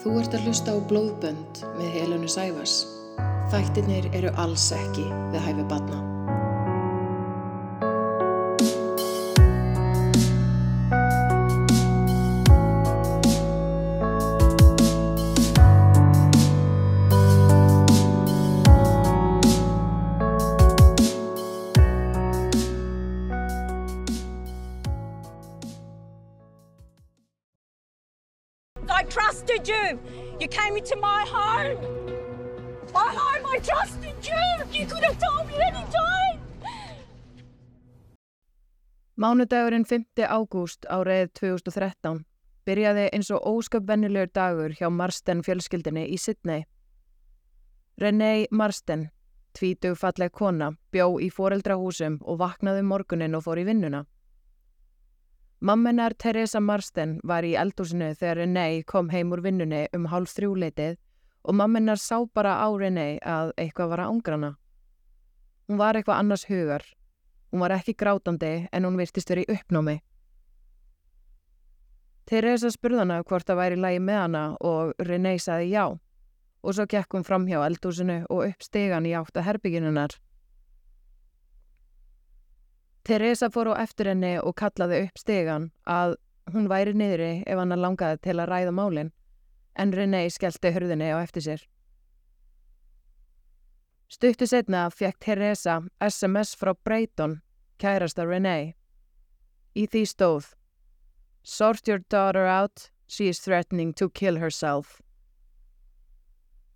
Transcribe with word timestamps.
Þú 0.00 0.14
ert 0.16 0.32
að 0.32 0.46
hlusta 0.48 0.72
á 0.72 0.78
Blóðbönd 0.88 1.58
með 1.76 1.90
Helenu 1.92 2.28
Sæfars. 2.32 2.78
Þættirnir 3.52 4.06
eru 4.16 4.30
alls 4.40 4.70
ekki 4.72 5.04
við 5.34 5.42
hæfi 5.44 5.66
batna. 5.68 6.19
Mánudagurinn 39.40 39.86
5. 39.88 40.04
ágúst 40.28 40.84
árið 40.84 41.30
2013 41.38 42.18
byrjaði 42.68 43.06
eins 43.16 43.30
og 43.32 43.46
ósköp 43.48 43.86
vennilegur 43.88 44.28
dagur 44.36 44.74
hjá 44.76 44.90
Marsten 44.92 45.40
fjölskyldinni 45.40 46.02
í 46.12 46.18
Sydney. 46.20 46.66
Renee 47.96 48.50
Marsten, 48.52 49.06
tvítug 49.56 49.96
falleg 49.96 50.34
kona, 50.36 50.74
bjó 50.92 51.16
í 51.24 51.30
foreldrahúsum 51.32 52.20
og 52.20 52.42
vaknaði 52.44 52.84
um 52.84 52.92
morgunin 52.92 53.38
og 53.40 53.46
fór 53.48 53.62
í 53.62 53.64
vinnuna. 53.70 54.04
Mammenar 55.64 56.18
Teresa 56.20 56.60
Marsten 56.60 57.16
var 57.24 57.40
í 57.40 57.56
eldúsinu 57.56 58.12
þegar 58.12 58.42
Renee 58.42 58.84
kom 58.84 59.08
heim 59.08 59.32
úr 59.32 59.40
vinnunni 59.48 59.86
um 59.96 60.10
hálf 60.12 60.36
þrjúleitið 60.36 61.00
og 61.48 61.60
mammenar 61.64 61.96
sá 61.96 62.18
bara 62.28 62.60
á 62.60 62.68
Renee 62.76 63.16
að 63.24 63.56
eitthvað 63.56 63.94
var 63.96 64.04
að 64.04 64.16
ángrana. 64.18 64.56
Hún 65.64 65.80
var 65.80 65.96
eitthvað 65.96 66.26
annars 66.26 66.50
hugar. 66.52 66.84
Hún 67.50 67.60
var 67.60 67.74
ekki 67.74 67.96
grátandi 67.98 68.68
en 68.72 68.86
hún 68.86 68.98
virtist 68.98 69.30
verið 69.30 69.50
uppnámi. 69.56 69.98
Teresa 72.30 72.70
spurði 72.70 73.02
hana 73.02 73.22
hvort 73.26 73.48
það 73.48 73.58
væri 73.58 73.78
lægi 73.82 74.00
með 74.06 74.18
hana 74.22 74.42
og 74.62 74.92
Renee 75.02 75.38
saði 75.42 75.72
já 75.72 75.84
og 76.60 76.74
svo 76.76 76.84
gekk 76.86 77.16
hún 77.16 77.24
fram 77.26 77.46
hjá 77.48 77.58
eldúsinu 77.66 78.20
og 78.28 78.44
upp 78.46 78.62
stegan 78.62 79.08
í 79.08 79.14
átt 79.18 79.40
að 79.40 79.46
herbygginunar. 79.48 80.14
Teresa 83.02 83.48
fór 83.50 83.72
á 83.74 83.82
eftir 83.82 84.12
henni 84.12 84.36
og 84.38 84.54
kallaði 84.60 85.06
upp 85.06 85.18
stegan 85.18 85.70
að 85.88 86.14
hún 86.52 86.68
væri 86.70 86.94
niðri 86.94 87.32
ef 87.46 87.58
hann 87.58 87.74
langaði 87.80 88.20
til 88.28 88.36
að 88.38 88.50
ræða 88.52 88.76
málin 88.76 89.12
en 89.74 89.94
Renee 89.96 90.30
skellti 90.30 90.70
hörðinni 90.74 91.10
á 91.10 91.18
eftir 91.18 91.46
sér. 91.48 91.66
Stuttu 94.10 94.46
setna 94.46 94.88
fekk 94.90 95.20
Teresa 95.22 95.76
SMS 96.02 96.56
frá 96.58 96.74
Brayton, 96.84 97.36
kærasta 97.78 98.24
Renee. 98.26 98.72
Í 99.78 99.86
því 99.86 100.02
stóð 100.10 100.48
Sort 101.42 101.86
your 101.88 102.00
daughter 102.10 102.44
out, 102.44 102.90
she 103.06 103.28
is 103.28 103.38
threatening 103.38 103.92
to 103.94 104.10
kill 104.10 104.36
herself. 104.36 105.00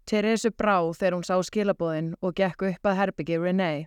Teresu 0.06 0.52
brá 0.55 0.78
þegar 0.94 1.16
hún 1.16 1.27
sá 1.27 1.34
skilabóðin 1.42 2.14
og 2.22 2.36
gekk 2.38 2.62
upp 2.70 2.86
að 2.86 2.98
herbyggi 3.00 3.40
Renee. 3.42 3.84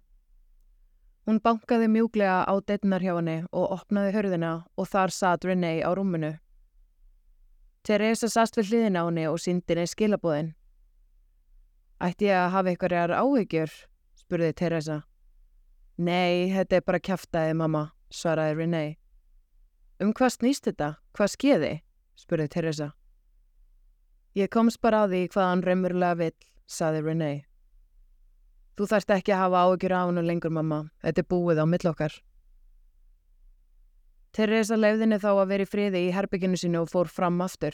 Hún 1.27 1.39
bankaði 1.39 1.87
mjúglega 1.87 2.43
á 2.43 2.53
deitnar 2.67 3.03
hjá 3.03 3.15
henni 3.15 3.39
og 3.51 3.71
opnaði 3.79 4.13
hörðina 4.15 4.53
og 4.75 4.91
þar 4.91 5.13
satt 5.13 5.47
Renee 5.47 5.87
á 5.87 5.89
rúmunu. 5.95 6.35
Teresa 7.87 8.27
sast 8.27 8.59
við 8.59 8.73
hliðin 8.73 8.99
á 8.99 9.07
henni 9.07 9.27
og 9.31 9.39
síndi 9.39 9.71
henni 9.71 9.87
skilabóðin. 9.87 10.55
Ætti 11.97 12.27
ég 12.29 12.37
að 12.37 12.51
hafa 12.53 12.69
einhverjar 12.69 13.11
áhyggjur? 13.17 13.71
spurði 14.13 14.51
Teresa. 14.53 14.97
Nei, 15.97 16.51
þetta 16.53 16.77
er 16.77 16.83
bara 16.85 16.99
kæftæði, 17.01 17.55
mamma, 17.57 17.87
svaraði 18.13 18.57
Renee. 18.59 18.91
Um 19.97 20.11
hvað 20.13 20.35
snýst 20.35 20.69
þetta? 20.69 20.91
Hvað 21.17 21.31
skeiði? 21.33 21.71
spurði 22.13 22.47
Teresa. 22.53 22.91
Ég 24.37 24.51
komst 24.53 24.77
bara 24.81 25.01
á 25.01 25.09
því 25.09 25.23
hvað 25.33 25.49
hann 25.49 25.65
raunverulega 25.65 26.19
vill, 26.21 26.37
saði 26.69 27.01
Renee. 27.01 27.43
Þú 28.77 28.91
þarft 28.93 29.17
ekki 29.17 29.33
að 29.33 29.41
hafa 29.47 29.65
áhyggjur 29.65 29.97
á 29.97 30.01
hennu 30.05 30.21
lengur, 30.21 30.53
mamma. 30.53 30.83
Þetta 31.01 31.23
er 31.23 31.29
búið 31.33 31.61
á 31.61 31.65
millokkar. 31.65 32.21
Teresa 34.37 34.77
leiðinni 34.77 35.17
þá 35.17 35.31
að 35.33 35.47
vera 35.49 35.65
í 35.65 35.71
friði 35.71 36.05
í 36.05 36.13
herbygginu 36.13 36.61
sínu 36.61 36.83
og 36.83 36.91
fór 36.93 37.09
fram 37.09 37.41
aftur. 37.41 37.73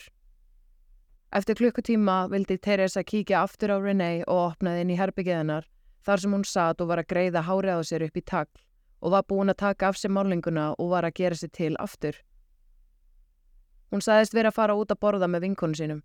Eftir 1.33 1.55
klukkutíma 1.57 2.27
vildi 2.29 2.57
Teresa 2.61 3.01
kíkja 3.03 3.39
aftur 3.41 3.71
á 3.73 3.77
Renee 3.81 4.21
og 4.29 4.51
opnaði 4.51 4.83
inn 4.83 4.91
í 4.94 4.97
herbyggiðanar 4.99 5.66
þar 6.05 6.21
sem 6.21 6.33
hún 6.35 6.44
satt 6.45 6.81
og 6.83 6.91
var 6.91 6.99
að 7.01 7.07
greiða 7.09 7.41
hárið 7.47 7.73
á 7.73 7.81
sér 7.89 8.03
upp 8.05 8.19
í 8.19 8.21
tagl 8.21 8.59
og 9.01 9.16
var 9.16 9.25
búin 9.25 9.49
að 9.49 9.57
taka 9.63 9.88
af 9.89 9.97
sér 9.97 10.13
málinguna 10.13 10.66
og 10.77 10.91
var 10.91 11.07
að 11.07 11.16
gera 11.17 11.39
sér 11.39 11.49
til 11.57 11.71
aftur. 11.81 12.19
Hún 13.89 14.05
sagðist 14.05 14.35
vera 14.38 14.51
að 14.53 14.59
fara 14.59 14.75
út 14.77 14.94
að 14.94 14.99
borða 15.01 15.27
með 15.27 15.47
vinkonu 15.47 15.79
sínum. 15.79 16.03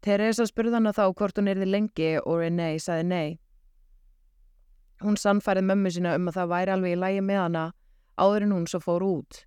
Teresa 0.00 0.46
spurði 0.48 0.78
hana 0.78 0.94
þá 0.96 1.04
hvort 1.12 1.36
hún 1.36 1.50
erði 1.52 1.68
lengi 1.68 2.10
og 2.22 2.40
Renee 2.40 2.80
sagði 2.80 3.04
nei. 3.10 3.38
Hún 5.04 5.20
sannfærið 5.20 5.68
mömmu 5.68 5.92
sína 5.92 6.16
um 6.16 6.32
að 6.32 6.40
það 6.40 6.52
væri 6.54 6.72
alveg 6.72 6.96
í 6.96 7.00
lægi 7.04 7.26
með 7.28 7.42
hana 7.42 7.66
áður 8.16 8.48
en 8.48 8.56
hún 8.56 8.66
svo 8.70 8.80
fór 8.80 9.04
út. 9.04 9.45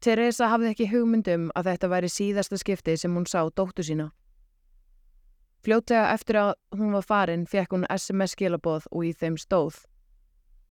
Teresa 0.00 0.48
hafði 0.48 0.70
ekki 0.72 0.86
hugmyndum 0.88 1.50
að 1.52 1.66
þetta 1.74 1.88
væri 1.92 2.08
síðasta 2.08 2.56
skipti 2.56 2.96
sem 2.96 3.12
hún 3.12 3.26
sá 3.28 3.42
dóttu 3.52 3.84
sína. 3.84 4.06
Fljótlega 5.60 6.14
eftir 6.14 6.38
að 6.40 6.54
hún 6.72 6.94
var 6.96 7.04
farin 7.04 7.44
fekk 7.44 7.74
hún 7.76 7.84
SMS 7.92 8.32
skilaboð 8.32 8.86
og 8.90 9.04
í 9.04 9.10
þeim 9.12 9.36
stóð. 9.36 9.82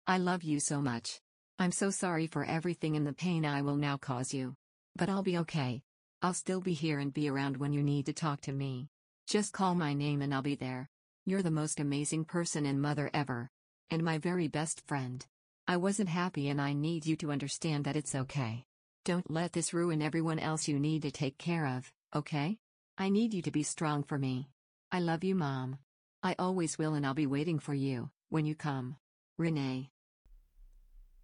I 0.09 0.19
love 0.19 0.43
you 0.43 0.59
so 0.59 0.81
much. 0.83 1.21
I'm 1.61 1.71
so 1.71 1.91
sorry 1.91 2.27
for 2.27 2.45
everything 2.45 2.97
and 2.97 3.07
the 3.07 3.13
pain 3.13 3.45
I 3.45 3.63
will 3.63 3.77
now 3.77 3.97
cause 3.97 4.35
you. 4.35 4.55
But 4.97 5.09
I'll 5.09 5.23
be 5.23 5.39
okay. 5.39 5.83
I'll 6.21 6.35
still 6.35 6.61
be 6.61 6.75
here 6.75 6.99
and 6.99 7.15
be 7.15 7.29
around 7.29 7.59
when 7.59 7.73
you 7.73 7.83
need 7.85 8.07
to 8.07 8.13
talk 8.13 8.41
to 8.43 8.53
me. 8.53 8.89
Just 9.29 9.53
call 9.53 9.77
my 9.77 9.95
name 9.95 10.21
and 10.21 10.35
I'll 10.35 10.43
be 10.43 10.57
there. 10.57 10.89
You're 11.25 11.43
the 11.43 11.53
most 11.53 11.79
amazing 11.79 12.25
person 12.25 12.67
and 12.67 12.83
mother 12.83 13.09
ever. 13.15 13.51
And 13.89 14.03
my 14.03 14.19
very 14.19 14.49
best 14.49 14.83
friend. 14.89 15.25
I 15.69 15.77
wasn't 15.77 16.09
happy 16.09 16.49
and 16.49 16.61
I 16.61 16.73
need 16.73 17.07
you 17.07 17.15
to 17.19 17.31
understand 17.31 17.85
that 17.85 17.95
it's 17.95 18.17
okay. 18.17 18.65
Don't 19.05 19.29
let 19.29 19.53
this 19.53 19.75
ruin 19.75 20.01
everyone 20.01 20.39
else 20.39 20.69
you 20.69 20.79
need 20.79 21.03
to 21.03 21.11
take 21.11 21.37
care 21.37 21.67
of, 21.67 21.93
okay? 22.15 22.59
I 22.97 23.09
need 23.09 23.35
you 23.35 23.43
to 23.43 23.51
be 23.51 23.65
strong 23.65 24.05
for 24.05 24.17
me. 24.17 24.49
I 24.93 25.01
love 25.01 25.25
you, 25.25 25.35
Mom. 25.35 25.79
I 26.23 26.37
always 26.39 26.79
will 26.79 26.95
and 26.95 27.05
I'll 27.05 27.15
be 27.15 27.27
waiting 27.27 27.59
for 27.59 27.75
you, 27.75 28.11
when 28.29 28.47
you 28.47 28.55
come. 28.55 28.97
Renee. 29.37 29.91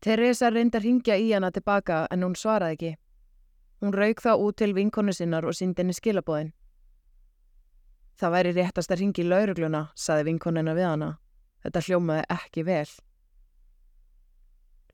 Teresa 0.01 0.51
reyndi 0.51 0.79
að 0.79 0.85
ringja 0.89 1.15
í 1.15 1.31
hana 1.31 1.53
tilbaka 1.55 2.09
en 2.11 2.27
hún 2.27 2.35
svaraði 2.35 2.75
ekki. 2.75 2.93
Hún 3.79 3.95
rauk 3.95 4.23
þá 4.23 4.33
út 4.35 4.59
til 4.59 4.75
vinkonu 4.75 5.15
sinnar 5.15 5.47
og 5.47 5.55
síndi 5.55 5.85
henni 5.85 5.95
skilabóðin. 5.95 6.51
Það 8.19 8.35
væri 8.35 8.55
réttast 8.57 8.91
að 8.91 9.05
ringi 9.05 9.23
í 9.23 9.29
laurugluna, 9.29 9.85
saði 9.95 10.33
vinkonina 10.33 10.75
við 10.75 10.89
hana. 10.91 11.13
Þetta 11.63 11.85
hljómaði 11.87 12.27
ekki 12.35 12.67
vel. 12.67 12.89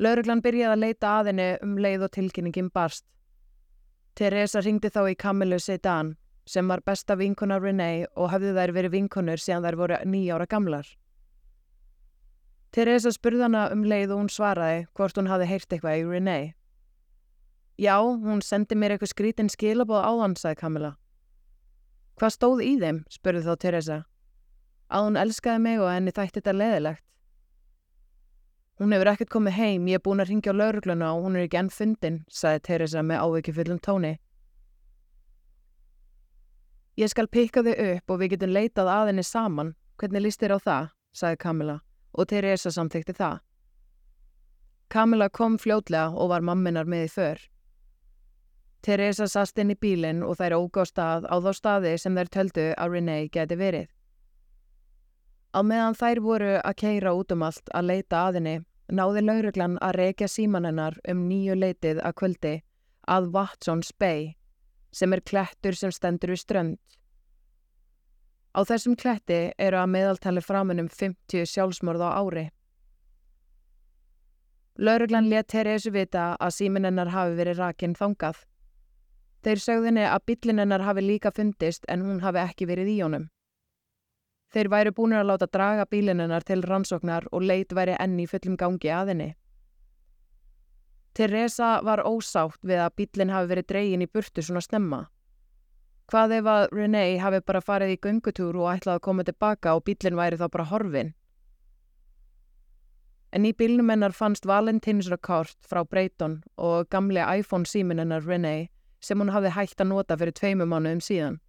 Lauruglan 0.02 0.42
byrjaði 0.42 0.72
að 0.74 0.82
leita 0.82 1.10
að 1.20 1.28
henni 1.30 1.48
um 1.62 1.76
leið 1.78 2.08
og 2.08 2.12
tilkynningin 2.16 2.70
barst. 2.74 3.04
Teresa 4.18 4.62
ringdi 4.62 4.90
þá 4.90 5.04
í 5.10 5.14
Kamilu 5.18 5.58
Sedan, 5.62 6.16
sem 6.46 6.68
var 6.68 6.82
besta 6.86 7.16
vinkona 7.18 7.60
Renee 7.62 8.06
og 8.16 8.32
hafði 8.32 8.52
þær 8.56 8.72
verið 8.74 8.94
vinkonur 8.94 9.42
síðan 9.42 9.64
þær 9.66 9.78
voru 9.80 10.00
nýjára 10.06 10.46
gamlar. 10.50 10.86
Teresa 12.74 13.12
spurði 13.14 13.46
hana 13.46 13.68
um 13.70 13.84
leið 13.86 14.16
og 14.16 14.24
hún 14.24 14.32
svaraði 14.34 14.84
hvort 14.98 15.18
hún 15.18 15.30
hafi 15.30 15.46
heyrt 15.46 15.70
eitthvað 15.70 16.00
í 16.00 16.06
Renee. 16.10 16.52
Já, 17.78 17.98
hún 18.02 18.42
sendi 18.42 18.74
mér 18.78 18.94
eitthvað 18.94 19.12
skrítin 19.14 19.50
skilabóð 19.50 20.02
áðan, 20.02 20.34
sagði 20.38 20.60
Kamila. 20.60 20.92
Hvað 22.18 22.34
stóð 22.34 22.62
í 22.66 22.74
þeim, 22.82 23.00
spurði 23.10 23.46
þá 23.46 23.54
Teresa. 23.62 24.02
Að 24.90 25.06
hún 25.06 25.18
elskaði 25.18 25.62
mig 25.62 25.82
og 25.82 25.90
henni 25.90 26.14
þætti 26.14 26.40
þetta 26.40 26.54
leðilegt. 26.54 27.03
Hún 28.80 28.90
hefur 28.90 29.12
ekkert 29.12 29.30
komið 29.30 29.54
heim, 29.54 29.86
ég 29.86 30.00
er 30.00 30.02
búin 30.02 30.22
að 30.22 30.32
ringja 30.32 30.50
á 30.50 30.58
laurugluna 30.58 31.12
og 31.14 31.28
hún 31.28 31.36
er 31.38 31.46
ekki 31.46 31.60
enn 31.60 31.70
fundin, 31.70 32.20
sagði 32.26 32.62
Teresa 32.66 33.04
með 33.06 33.22
áveikjufullum 33.22 33.78
tóni. 33.78 34.16
Ég 36.98 37.10
skal 37.10 37.30
pikka 37.30 37.62
þau 37.66 37.74
upp 37.74 38.10
og 38.10 38.20
við 38.20 38.34
getum 38.34 38.54
leitað 38.54 38.90
að 38.90 39.08
henni 39.10 39.24
saman. 39.26 39.74
Hvernig 39.98 40.24
líst 40.24 40.42
þér 40.42 40.56
á 40.56 40.58
það, 40.58 40.86
sagði 41.14 41.38
Kamila 41.44 41.80
og 42.14 42.28
Teresa 42.30 42.70
samþykti 42.74 43.14
það. 43.14 43.40
Kamila 44.90 45.28
kom 45.30 45.58
fljótlega 45.58 46.10
og 46.14 46.30
var 46.30 46.42
mamminar 46.42 46.86
með 46.90 47.06
í 47.06 47.10
för. 47.14 47.42
Teresa 48.84 49.26
sast 49.30 49.58
inn 49.58 49.72
í 49.72 49.78
bílinn 49.80 50.22
og 50.26 50.36
þær 50.38 50.58
óg 50.58 50.82
á 50.82 50.84
stað 50.84 51.26
á 51.30 51.34
þá 51.40 51.50
staði 51.56 51.94
sem 51.98 52.18
þær 52.18 52.30
töldu 52.36 52.66
að 52.74 52.98
Renee 52.98 53.30
geti 53.32 53.56
verið. 53.58 53.88
Á 55.54 55.62
meðan 55.62 55.94
þær 55.94 56.18
voru 56.20 56.54
að 56.58 56.78
keira 56.82 57.12
út 57.14 57.30
um 57.30 57.44
allt 57.46 57.68
að 57.70 57.90
leita 57.92 58.24
að 58.26 58.38
henni, 58.40 58.54
náði 58.90 59.20
lauruglan 59.22 59.76
að 59.78 59.98
reykja 60.00 60.28
símanennar 60.28 60.96
um 61.08 61.20
nýju 61.28 61.54
leitið 61.54 62.00
að 62.02 62.16
kvöldi 62.18 62.54
að 63.06 63.28
Watsons 63.36 63.92
Bay, 63.94 64.34
sem 64.90 65.12
er 65.14 65.22
klettur 65.22 65.78
sem 65.78 65.92
stendur 65.94 66.32
við 66.34 66.42
strönd. 66.42 66.80
Á 68.54 68.66
þessum 68.66 68.96
kletti 68.98 69.52
eru 69.58 69.78
að 69.78 69.92
meðaltali 69.94 70.42
framunum 70.42 70.88
50 70.90 71.46
sjálfsmorð 71.50 72.02
á 72.02 72.10
ári. 72.18 72.44
Lauruglan 74.78 75.30
let 75.30 75.52
Teresu 75.54 75.92
vita 75.94 76.32
að 76.42 76.54
símin 76.56 76.86
hennar 76.86 77.12
hafi 77.14 77.38
verið 77.38 77.62
rakinn 77.62 77.94
þangað. 77.94 78.42
Þeir 79.46 79.62
sögðinni 79.62 80.06
að 80.08 80.26
bílinn 80.26 80.62
hennar 80.62 80.82
hafi 80.82 81.02
líka 81.04 81.30
fundist 81.30 81.86
en 81.86 82.02
hún 82.02 82.22
hafi 82.26 82.42
ekki 82.42 82.66
verið 82.66 82.90
í 82.90 82.98
honum. 83.04 83.28
Þeir 84.54 84.68
væri 84.70 84.90
búin 84.94 85.16
að 85.18 85.26
láta 85.32 85.48
draga 85.50 85.84
bílinn 85.90 86.20
hennar 86.22 86.44
til 86.46 86.62
rannsóknar 86.62 87.24
og 87.32 87.42
leit 87.42 87.72
væri 87.74 87.96
enn 87.98 88.20
í 88.22 88.26
fullum 88.30 88.54
gangi 88.60 88.92
að 88.94 89.10
henni. 89.10 89.32
Teresa 91.14 91.80
var 91.82 92.04
ósátt 92.06 92.62
við 92.62 92.84
að 92.84 92.94
bílinn 93.00 93.32
hafi 93.34 93.50
verið 93.50 93.66
dregin 93.72 94.04
í 94.06 94.10
burtu 94.10 94.42
svona 94.42 94.62
snemma. 94.62 95.00
Hvað 96.10 96.36
ef 96.38 96.48
að 96.52 96.64
Renee 96.76 97.18
hafi 97.18 97.40
bara 97.40 97.64
farið 97.64 97.94
í 97.94 98.00
göngutúr 98.06 98.58
og 98.60 98.70
ætlaði 98.76 99.00
að 99.00 99.04
koma 99.08 99.26
tilbaka 99.26 99.74
og 99.74 99.84
bílinn 99.88 100.18
væri 100.18 100.38
þá 100.38 100.46
bara 100.46 100.66
horfin? 100.70 101.14
En 103.34 103.46
í 103.48 103.50
bílnum 103.58 103.90
hennar 103.90 104.14
fannst 104.14 104.46
Valentinsrakort 104.46 105.56
frá 105.66 105.82
Breyton 105.82 106.42
og 106.54 106.86
gamli 106.94 107.22
iPhone 107.40 107.66
símin 107.66 107.98
hennar 107.98 108.22
Renee 108.22 108.68
sem 109.02 109.18
hún 109.18 109.34
hafði 109.34 109.50
hægt 109.56 109.82
að 109.82 109.90
nota 109.90 110.18
fyrir 110.20 110.36
tveimu 110.38 110.68
mánuðum 110.70 111.02
síðan. 111.02 111.40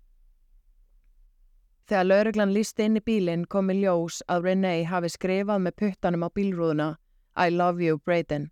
Þegar 1.86 2.06
lauruglan 2.10 2.54
lísti 2.54 2.88
inn 2.88 2.98
í 2.98 3.02
bílinn 3.06 3.44
kom 3.46 3.68
í 3.70 3.76
ljós 3.78 4.24
að 4.26 4.48
Renee 4.48 4.86
hafi 4.90 5.12
skrifað 5.14 5.60
með 5.68 5.76
puttanum 5.82 6.24
á 6.26 6.30
bílrúðuna 6.34 6.88
I 7.38 7.54
love 7.54 7.84
you 7.84 8.00
Brayden. 8.00 8.48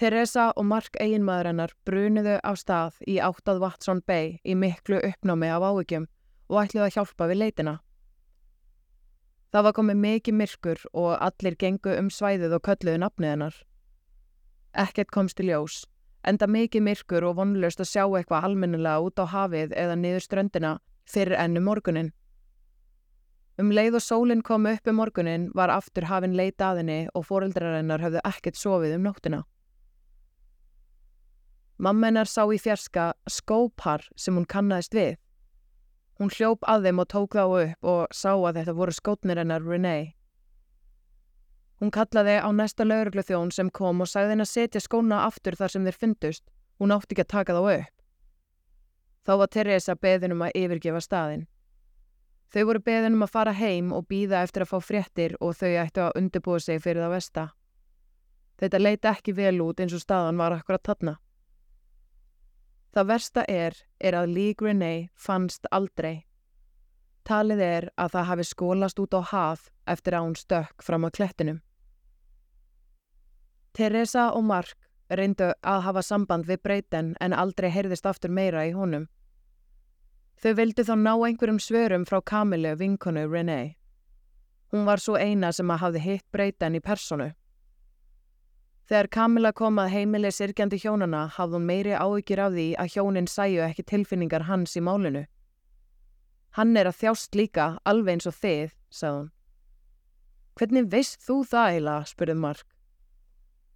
Teresa 0.00 0.46
og 0.56 0.64
Mark 0.70 0.96
eiginmaður 0.96 1.50
hennar 1.50 1.74
bruniðu 1.84 2.38
á 2.40 2.52
stað 2.56 3.02
í 3.04 3.18
áttað 3.20 3.60
Watson 3.66 4.00
Bay 4.00 4.38
í 4.48 4.56
miklu 4.56 5.02
uppnámi 5.10 5.52
af 5.52 5.68
ávíkjum 5.68 6.08
og 6.48 6.62
ætliði 6.62 6.86
að 6.86 6.94
hjálpa 6.96 7.28
við 7.28 7.40
leitina. 7.42 7.76
Það 9.52 9.68
var 9.68 9.78
komið 9.82 10.02
mikið 10.06 10.40
myrkur 10.40 10.88
og 10.94 11.12
allir 11.20 11.60
gengu 11.60 12.00
um 12.00 12.08
svæðið 12.08 12.56
og 12.56 12.64
kölluðu 12.64 13.04
nafnið 13.04 13.34
hennar. 13.34 13.62
Ekkert 14.72 15.12
komst 15.12 15.40
í 15.44 15.50
ljós, 15.50 15.82
enda 16.24 16.48
mikið 16.48 16.88
myrkur 16.88 17.28
og 17.28 17.36
vonlust 17.42 17.84
að 17.84 17.92
sjá 17.92 18.04
eitthvað 18.06 18.48
almennilega 18.48 19.04
út 19.04 19.20
á 19.20 19.24
hafið 19.36 19.76
eða 19.76 20.00
niður 20.00 20.24
ströndina 20.24 20.78
fyrir 21.08 21.38
ennu 21.40 21.62
morgunin. 21.64 22.12
Um 23.58 23.72
leið 23.74 23.98
og 23.98 24.04
sólinn 24.04 24.42
kom 24.46 24.68
upp 24.70 24.86
um 24.86 25.00
morgunin 25.00 25.48
var 25.58 25.72
aftur 25.74 26.06
hafinn 26.06 26.36
leita 26.38 26.72
aðinni 26.72 27.08
og 27.18 27.26
fóreldrar 27.26 27.80
hennar 27.80 28.04
höfðu 28.04 28.20
ekkert 28.28 28.60
sofið 28.60 28.94
um 28.98 29.08
nóttina. 29.08 29.40
Mamma 31.78 32.08
hennar 32.10 32.30
sá 32.30 32.44
í 32.50 32.58
fjerska 32.58 33.12
skópar 33.30 34.04
sem 34.18 34.38
hún 34.38 34.46
kannaðist 34.46 34.94
við. 34.94 35.16
Hún 36.18 36.30
hljóp 36.34 36.64
að 36.66 36.88
þeim 36.88 37.02
og 37.02 37.10
tók 37.10 37.34
þá 37.38 37.44
upp 37.46 37.90
og 37.92 38.14
sá 38.14 38.32
að 38.34 38.56
þetta 38.60 38.78
voru 38.78 38.94
skótnir 38.94 39.38
hennar 39.38 39.66
Renee. 39.66 40.14
Hún 41.78 41.92
kallaði 41.94 42.40
á 42.42 42.50
næsta 42.50 42.86
lauruglu 42.86 43.22
þjón 43.22 43.52
sem 43.54 43.70
kom 43.70 44.02
og 44.02 44.10
sagði 44.10 44.34
henn 44.34 44.42
að 44.42 44.50
setja 44.50 44.82
skóna 44.82 45.22
aftur 45.28 45.54
þar 45.58 45.74
sem 45.74 45.84
þeir 45.86 45.98
fyndust. 46.02 46.44
Hún 46.82 46.94
átti 46.94 47.14
ekki 47.14 47.26
að 47.26 47.34
taka 47.34 47.54
þá 47.54 47.62
upp. 47.74 47.97
Þá 49.28 49.34
var 49.36 49.50
Teresa 49.52 49.92
beðinum 49.92 50.40
að 50.46 50.54
yfirgefa 50.56 51.00
staðin. 51.04 51.42
Þau 52.48 52.62
voru 52.64 52.80
beðinum 52.80 53.24
að 53.26 53.32
fara 53.34 53.52
heim 53.52 53.90
og 53.92 54.06
býða 54.08 54.38
eftir 54.40 54.64
að 54.64 54.70
fá 54.70 54.78
fréttir 54.80 55.34
og 55.44 55.52
þau 55.58 55.68
ættu 55.82 56.00
að 56.00 56.14
undirbúa 56.16 56.60
sig 56.64 56.80
fyrir 56.80 57.04
það 57.04 57.12
vesta. 57.12 57.42
Þetta 58.56 58.80
leiti 58.80 59.10
ekki 59.10 59.34
vel 59.36 59.58
út 59.60 59.82
eins 59.84 59.92
og 59.92 60.00
staðan 60.00 60.40
var 60.40 60.56
akkurat 60.56 60.88
þarna. 60.88 61.14
Það 62.96 63.10
versta 63.10 63.44
er, 63.52 63.76
er 64.00 64.16
að 64.16 64.32
Lee 64.32 64.54
Grenay 64.56 65.04
fannst 65.12 65.68
aldrei. 65.70 66.24
Talið 67.28 67.60
er 67.60 67.88
að 68.00 68.16
það 68.16 68.28
hafi 68.30 68.48
skólast 68.48 69.04
út 69.04 69.12
á 69.12 69.22
haf 69.28 69.68
eftir 69.84 70.16
að 70.16 70.24
hún 70.24 70.38
stökk 70.40 70.88
fram 70.88 71.04
á 71.04 71.12
klettinum. 71.12 71.60
Teresa 73.76 74.30
og 74.32 74.48
Mark 74.48 74.88
reyndu 75.12 75.52
að 75.60 75.84
hafa 75.84 76.02
samband 76.02 76.48
við 76.48 76.64
breyten 76.64 77.14
en 77.20 77.36
aldrei 77.36 77.68
heyrðist 77.68 78.08
aftur 78.08 78.32
meira 78.32 78.64
í 78.64 78.72
honum. 78.72 79.04
Þau 80.38 80.54
vildi 80.54 80.84
þá 80.86 80.94
ná 80.94 81.12
einhverjum 81.16 81.58
svörum 81.58 82.04
frá 82.06 82.20
Kamilu 82.22 82.76
vinkonu 82.78 83.26
Renee. 83.26 83.74
Hún 84.70 84.84
var 84.84 85.00
svo 85.02 85.16
eina 85.16 85.50
sem 85.52 85.70
að 85.70 85.80
hafði 85.82 86.02
hitt 86.04 86.26
breyten 86.30 86.76
í 86.76 86.80
personu. 86.84 87.32
Þegar 88.88 89.08
Kamila 89.12 89.50
kom 89.52 89.80
að 89.82 89.90
heimili 89.92 90.30
sirkjandi 90.32 90.78
hjónana 90.80 91.26
hafði 91.34 91.58
hún 91.58 91.66
meiri 91.68 91.96
áhyggjur 91.96 92.40
af 92.44 92.52
því 92.54 92.66
að 92.80 92.92
hjónin 92.94 93.26
sæju 93.28 93.64
ekki 93.66 93.84
tilfinningar 93.90 94.46
hans 94.48 94.76
í 94.78 94.82
málinu. 94.84 95.24
Hann 96.56 96.76
er 96.76 96.88
að 96.88 97.00
þjást 97.02 97.36
líka, 97.36 97.66
alveg 97.84 98.16
eins 98.16 98.28
og 98.30 98.36
þið, 98.38 98.72
sagði 98.88 99.18
hún. 99.18 99.28
Hvernig 100.58 100.88
veist 100.94 101.20
þú 101.26 101.36
það 101.50 101.72
heila, 101.74 101.96
spurði 102.08 102.36
Mark. 102.40 102.68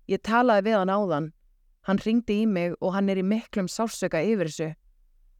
Ég 0.08 0.22
talaði 0.24 0.70
við 0.70 0.78
hann 0.78 0.94
áðan. 0.94 1.28
Hann 1.84 2.00
ringdi 2.06 2.38
í 2.42 2.46
mig 2.46 2.78
og 2.80 2.94
hann 2.94 3.10
er 3.12 3.20
í 3.20 3.26
miklum 3.26 3.68
sársöka 3.68 4.22
yfir 4.24 4.48
þessu. 4.48 4.70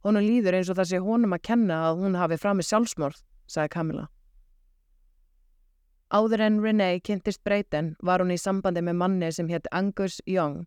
Hún 0.03 0.19
líður 0.19 0.57
eins 0.57 0.69
og 0.71 0.75
það 0.79 0.89
sé 0.89 0.99
honum 0.99 1.35
að 1.35 1.45
kenna 1.47 1.77
að 1.87 2.01
hún 2.03 2.17
hafi 2.19 2.37
framið 2.37 2.67
sjálfsmorð, 2.67 3.21
sagði 3.47 3.73
Kamila. 3.77 4.09
Áður 6.13 6.43
en 6.45 6.59
Renee 6.61 6.99
kynntist 6.99 7.41
breyten 7.43 7.95
var 8.03 8.21
hún 8.21 8.33
í 8.35 8.37
sambandi 8.37 8.83
með 8.83 8.99
manni 8.99 9.31
sem 9.33 9.47
hétt 9.49 9.69
Angus 9.71 10.19
Young. 10.29 10.65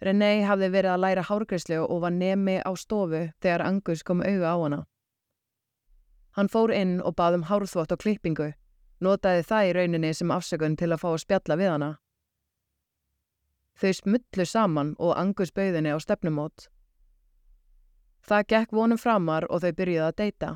Renee 0.00 0.46
hafði 0.46 0.70
verið 0.70 0.94
að 0.94 1.02
læra 1.02 1.26
hárgreyslu 1.26 1.80
og 1.82 2.04
var 2.06 2.14
nemi 2.14 2.60
á 2.62 2.70
stofu 2.78 3.26
þegar 3.42 3.66
Angus 3.66 4.06
kom 4.06 4.22
auða 4.22 4.54
á 4.54 4.56
hana. 4.62 4.80
Hann 6.38 6.48
fór 6.48 6.70
inn 6.70 7.00
og 7.02 7.16
bað 7.18 7.40
um 7.40 7.46
hárþvott 7.50 7.92
og 7.92 7.98
klippingu, 7.98 8.52
notaði 9.02 9.42
það 9.42 9.68
í 9.68 9.72
rauninni 9.74 10.14
sem 10.14 10.30
afsökun 10.30 10.78
til 10.78 10.92
að 10.92 11.02
fá 11.02 11.08
að 11.10 11.22
spjalla 11.24 11.58
við 11.58 11.72
hana. 11.74 11.90
Þau 13.78 13.92
smullu 13.94 14.46
saman 14.46 14.94
og 14.98 15.16
Angus 15.18 15.50
bauðinni 15.52 15.90
á 15.90 15.98
stefnumót. 15.98 16.70
Það 18.28 18.42
gekk 18.52 18.72
vonum 18.76 18.98
framar 19.00 19.46
og 19.48 19.62
þau 19.62 19.70
byrjuði 19.72 20.04
að 20.04 20.16
deyta. 20.20 20.48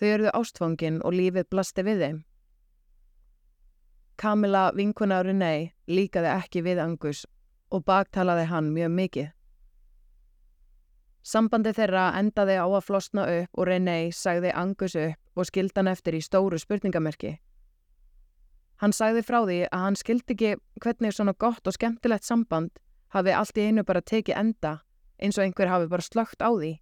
Þau 0.00 0.06
eruðu 0.08 0.30
ástfangin 0.34 0.96
og 1.06 1.14
lífið 1.14 1.46
blasti 1.52 1.84
við 1.86 2.02
þeim. 2.02 2.16
Kamila 4.18 4.62
vinkuna 4.74 5.20
Renee 5.22 5.70
líkaði 5.86 6.32
ekki 6.32 6.64
við 6.66 6.80
Angus 6.82 7.22
og 7.70 7.84
baktalaði 7.86 8.48
hann 8.50 8.72
mjög 8.74 8.90
mikið. 8.96 9.30
Sambandi 11.22 11.70
þeirra 11.76 12.08
endaði 12.18 12.58
á 12.58 12.66
að 12.66 12.84
flosna 12.88 13.28
upp 13.30 13.54
og 13.54 13.70
Renee 13.70 14.10
sagði 14.10 14.50
Angus 14.50 14.98
upp 14.98 15.38
og 15.38 15.46
skildi 15.46 15.78
hann 15.78 15.94
eftir 15.94 16.18
í 16.18 16.24
stóru 16.24 16.58
spurningamerki. 16.58 17.36
Hann 18.82 18.96
sagði 18.96 19.22
frá 19.22 19.44
því 19.44 19.62
að 19.68 19.82
hann 19.86 20.02
skildi 20.02 20.34
ekki 20.34 20.54
hvernig 20.82 21.14
svona 21.14 21.36
gott 21.38 21.62
og 21.62 21.78
skemmtilegt 21.78 22.26
samband 22.26 22.80
hafi 23.14 23.38
allt 23.38 23.58
í 23.60 23.70
einu 23.70 23.86
bara 23.86 24.02
tekið 24.02 24.40
enda 24.40 24.80
eins 25.22 25.38
og 25.38 25.44
einhver 25.44 25.70
hafi 25.70 25.88
bara 25.88 26.04
slögt 26.04 26.42
á 26.42 26.50
því. 26.50 26.72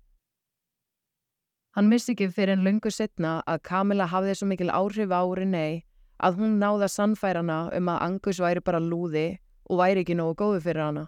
Hann 1.76 1.90
missi 1.90 2.14
ekki 2.14 2.30
fyrir 2.34 2.56
en 2.56 2.64
lungu 2.66 2.90
setna 2.90 3.38
að 3.46 3.62
Kamila 3.68 4.08
hafði 4.10 4.34
svo 4.38 4.48
mikil 4.50 4.72
áhrif 4.74 5.12
á 5.14 5.22
Renee 5.38 5.84
að 6.18 6.40
hún 6.40 6.56
náða 6.58 6.88
sannfærana 6.90 7.58
um 7.76 7.92
að 7.92 8.02
Angus 8.06 8.40
væri 8.42 8.64
bara 8.64 8.80
lúði 8.82 9.38
og 9.70 9.78
væri 9.82 10.02
ekki 10.02 10.16
nógu 10.18 10.34
góðu 10.40 10.64
fyrir 10.64 10.82
hana. 10.82 11.04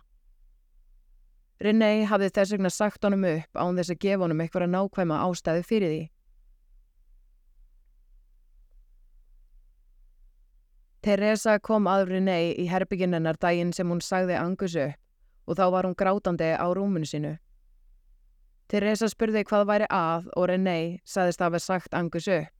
Renee 1.60 2.06
hafði 2.06 2.30
þess 2.36 2.54
vegna 2.54 2.70
sagt 2.70 3.04
honum 3.04 3.26
upp 3.28 3.58
án 3.58 3.80
þess 3.80 3.94
að 3.94 4.00
gefa 4.04 4.24
honum 4.24 4.44
eitthvað 4.44 4.70
nákvæma 4.76 5.20
ástæði 5.26 5.66
fyrir 5.72 5.94
því. 5.94 6.00
Teresa 11.00 11.58
kom 11.58 11.86
að 11.88 12.10
Renee 12.12 12.54
í 12.60 12.66
herbygginennar 12.68 13.38
daginn 13.40 13.72
sem 13.72 13.88
hún 13.88 14.02
sagði 14.04 14.36
Angus 14.36 14.76
upp 14.76 14.99
og 15.50 15.58
þá 15.58 15.66
var 15.74 15.88
hún 15.88 15.98
grátandi 15.98 16.52
á 16.54 16.66
rúmunu 16.70 17.08
sínu. 17.10 17.34
Teresa 18.70 19.08
spurði 19.10 19.42
hvað 19.42 19.66
væri 19.66 19.86
að 19.90 20.28
og 20.38 20.46
Renee 20.46 21.00
saðist 21.02 21.42
að 21.42 21.48
hafa 21.48 21.60
sagt 21.64 21.94
Angus 21.94 22.28
upp. 22.30 22.52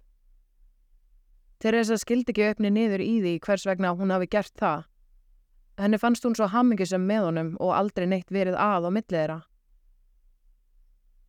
Teresa 1.61 1.99
skildi 2.01 2.33
ekki 2.33 2.49
öfni 2.49 2.71
niður 2.75 3.03
í 3.05 3.21
því 3.21 3.35
hvers 3.45 3.67
vegna 3.69 3.93
hún 3.95 4.11
hafi 4.11 4.27
gert 4.33 4.55
það. 4.59 4.89
Henni 5.79 6.01
fannst 6.01 6.25
hún 6.27 6.35
svo 6.35 6.49
hammingisum 6.51 7.07
með 7.07 7.27
honum 7.29 7.51
og 7.61 7.75
aldrei 7.77 8.09
neitt 8.09 8.33
verið 8.33 8.59
að 8.59 8.89
á 8.89 8.91
milliðra. 8.97 9.39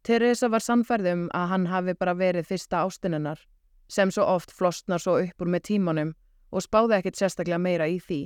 Teresa 0.02 0.50
var 0.50 0.66
sannferðum 0.66 1.28
að 1.38 1.50
hann 1.52 1.68
hafi 1.70 1.94
bara 1.94 2.16
verið 2.18 2.48
fyrsta 2.50 2.82
ástinennar, 2.82 3.44
sem 3.88 4.10
svo 4.10 4.26
oft 4.26 4.56
flostnar 4.56 5.04
svo 5.04 5.20
upp 5.22 5.44
úr 5.46 5.52
með 5.52 5.68
tímanum 5.68 6.16
og 6.50 6.66
spáði 6.66 6.98
ekkit 6.98 7.20
sérstaklega 7.20 7.62
meira 7.62 7.86
í 7.92 8.00
því. 8.02 8.22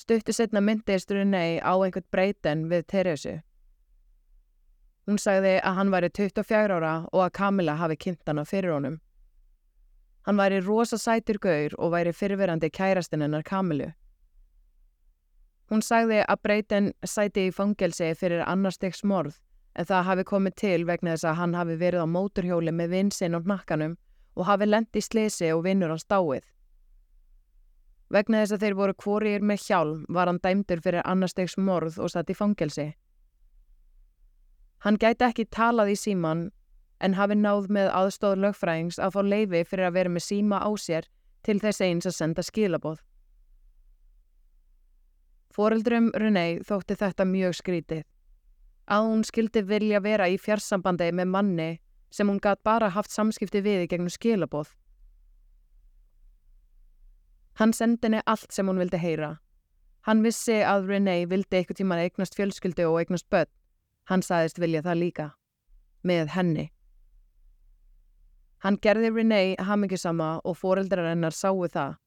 Stuttu 0.00 0.32
setna 0.32 0.60
myndist 0.64 1.10
Renee 1.12 1.60
á 1.60 1.76
einhvert 1.76 2.06
breyten 2.10 2.62
við 2.70 2.86
Teresu. 2.88 3.32
Hún 5.04 5.18
sagði 5.20 5.58
að 5.60 5.74
hann 5.76 5.90
væri 5.92 6.08
24 6.16 6.76
ára 6.78 6.92
og 7.12 7.24
að 7.26 7.34
Kamila 7.36 7.74
hafi 7.76 7.98
kynnt 8.00 8.30
hana 8.30 8.46
fyrir 8.48 8.72
honum. 8.72 8.94
Hann 10.24 10.40
væri 10.40 10.62
rosa 10.64 10.96
sætur 10.96 11.36
gaur 11.44 11.76
og 11.76 11.92
væri 11.92 12.14
fyrirverandi 12.16 12.70
kærastinn 12.72 13.26
hennar 13.26 13.44
Kamilu. 13.44 13.90
Hún 15.68 15.84
sagði 15.84 16.22
að 16.24 16.42
Brayton 16.48 16.88
sæti 17.04 17.50
í 17.50 17.52
fangelsi 17.52 18.14
fyrir 18.22 18.46
annarstegs 18.46 19.04
morð 19.04 19.36
en 19.76 19.90
það 19.90 20.08
hafi 20.08 20.24
komið 20.32 20.56
til 20.62 20.86
vegna 20.88 21.18
þess 21.18 21.28
að 21.28 21.38
hann 21.42 21.58
hafi 21.60 21.76
verið 21.84 22.08
á 22.08 22.12
móturhjóli 22.14 22.72
með 22.72 22.96
vinsinn 22.96 23.36
og 23.36 23.52
nakkanum 23.52 23.98
og 24.34 24.48
hafi 24.48 24.70
lent 24.70 24.96
í 24.96 25.04
slisi 25.04 25.52
og 25.52 25.66
vinnur 25.68 25.92
hans 25.92 26.08
dáið. 26.08 26.48
Vegna 28.10 28.40
þess 28.42 28.56
að 28.56 28.64
þeir 28.64 28.76
voru 28.78 28.94
kvorir 28.98 29.44
með 29.46 29.66
hjálm 29.68 29.98
var 30.10 30.26
hann 30.26 30.40
dæmdur 30.42 30.80
fyrir 30.82 31.06
annarstegs 31.06 31.54
morð 31.58 32.00
og 32.02 32.10
satt 32.10 32.30
í 32.30 32.34
fangelsi. 32.34 32.88
Hann 34.82 34.98
gæti 34.98 35.26
ekki 35.28 35.44
talað 35.54 35.92
í 35.92 35.98
síman 36.00 36.48
en 37.00 37.14
hafi 37.14 37.36
náð 37.38 37.68
með 37.70 37.92
aðstóð 37.94 38.40
lögfræðings 38.44 38.98
að 38.98 39.14
fá 39.14 39.20
leifi 39.22 39.62
fyrir 39.68 39.88
að 39.88 39.96
vera 39.98 40.12
með 40.16 40.26
síma 40.26 40.58
á 40.58 40.70
sér 40.74 41.06
til 41.46 41.60
þess 41.62 41.84
eins 41.86 42.08
að 42.08 42.16
senda 42.16 42.44
skilaboð. 42.44 42.98
Fóreldrum 45.54 46.10
Renei 46.14 46.60
þótti 46.66 46.96
þetta 46.98 47.26
mjög 47.26 47.56
skrítið. 47.58 48.02
Að 48.90 49.06
hún 49.06 49.24
skildi 49.26 49.62
vilja 49.62 50.00
vera 50.02 50.26
í 50.26 50.38
fjarsambandi 50.38 51.12
með 51.14 51.30
manni 51.30 51.70
sem 52.10 52.26
hún 52.26 52.42
gæt 52.42 52.64
bara 52.66 52.90
haft 52.90 53.14
samskipti 53.14 53.62
við 53.62 53.84
í 53.84 53.90
gegnum 53.90 54.10
skilaboð. 54.10 54.72
Hann 57.60 57.72
sendi 57.76 58.06
henni 58.08 58.20
allt 58.24 58.54
sem 58.56 58.68
hún 58.68 58.78
vildi 58.80 58.96
heyra. 58.96 59.34
Hann 60.08 60.22
vissi 60.24 60.62
að 60.64 60.86
Renee 60.88 61.26
vildi 61.28 61.58
eitthvað 61.58 61.76
tíman 61.82 62.00
eignast 62.00 62.36
fjölskyldu 62.38 62.86
og 62.88 63.02
eignast 63.02 63.28
börn. 63.28 63.50
Hann 64.08 64.22
sagðist 64.24 64.58
vilja 64.62 64.80
það 64.86 65.00
líka. 65.02 65.26
Með 66.02 66.30
henni. 66.32 66.70
Hann 68.64 68.78
gerði 68.80 69.10
Renee 69.12 69.56
hamingisama 69.60 70.38
og 70.44 70.56
foreldrar 70.56 71.10
hennar 71.12 71.36
sáu 71.36 71.68
það. 71.68 71.98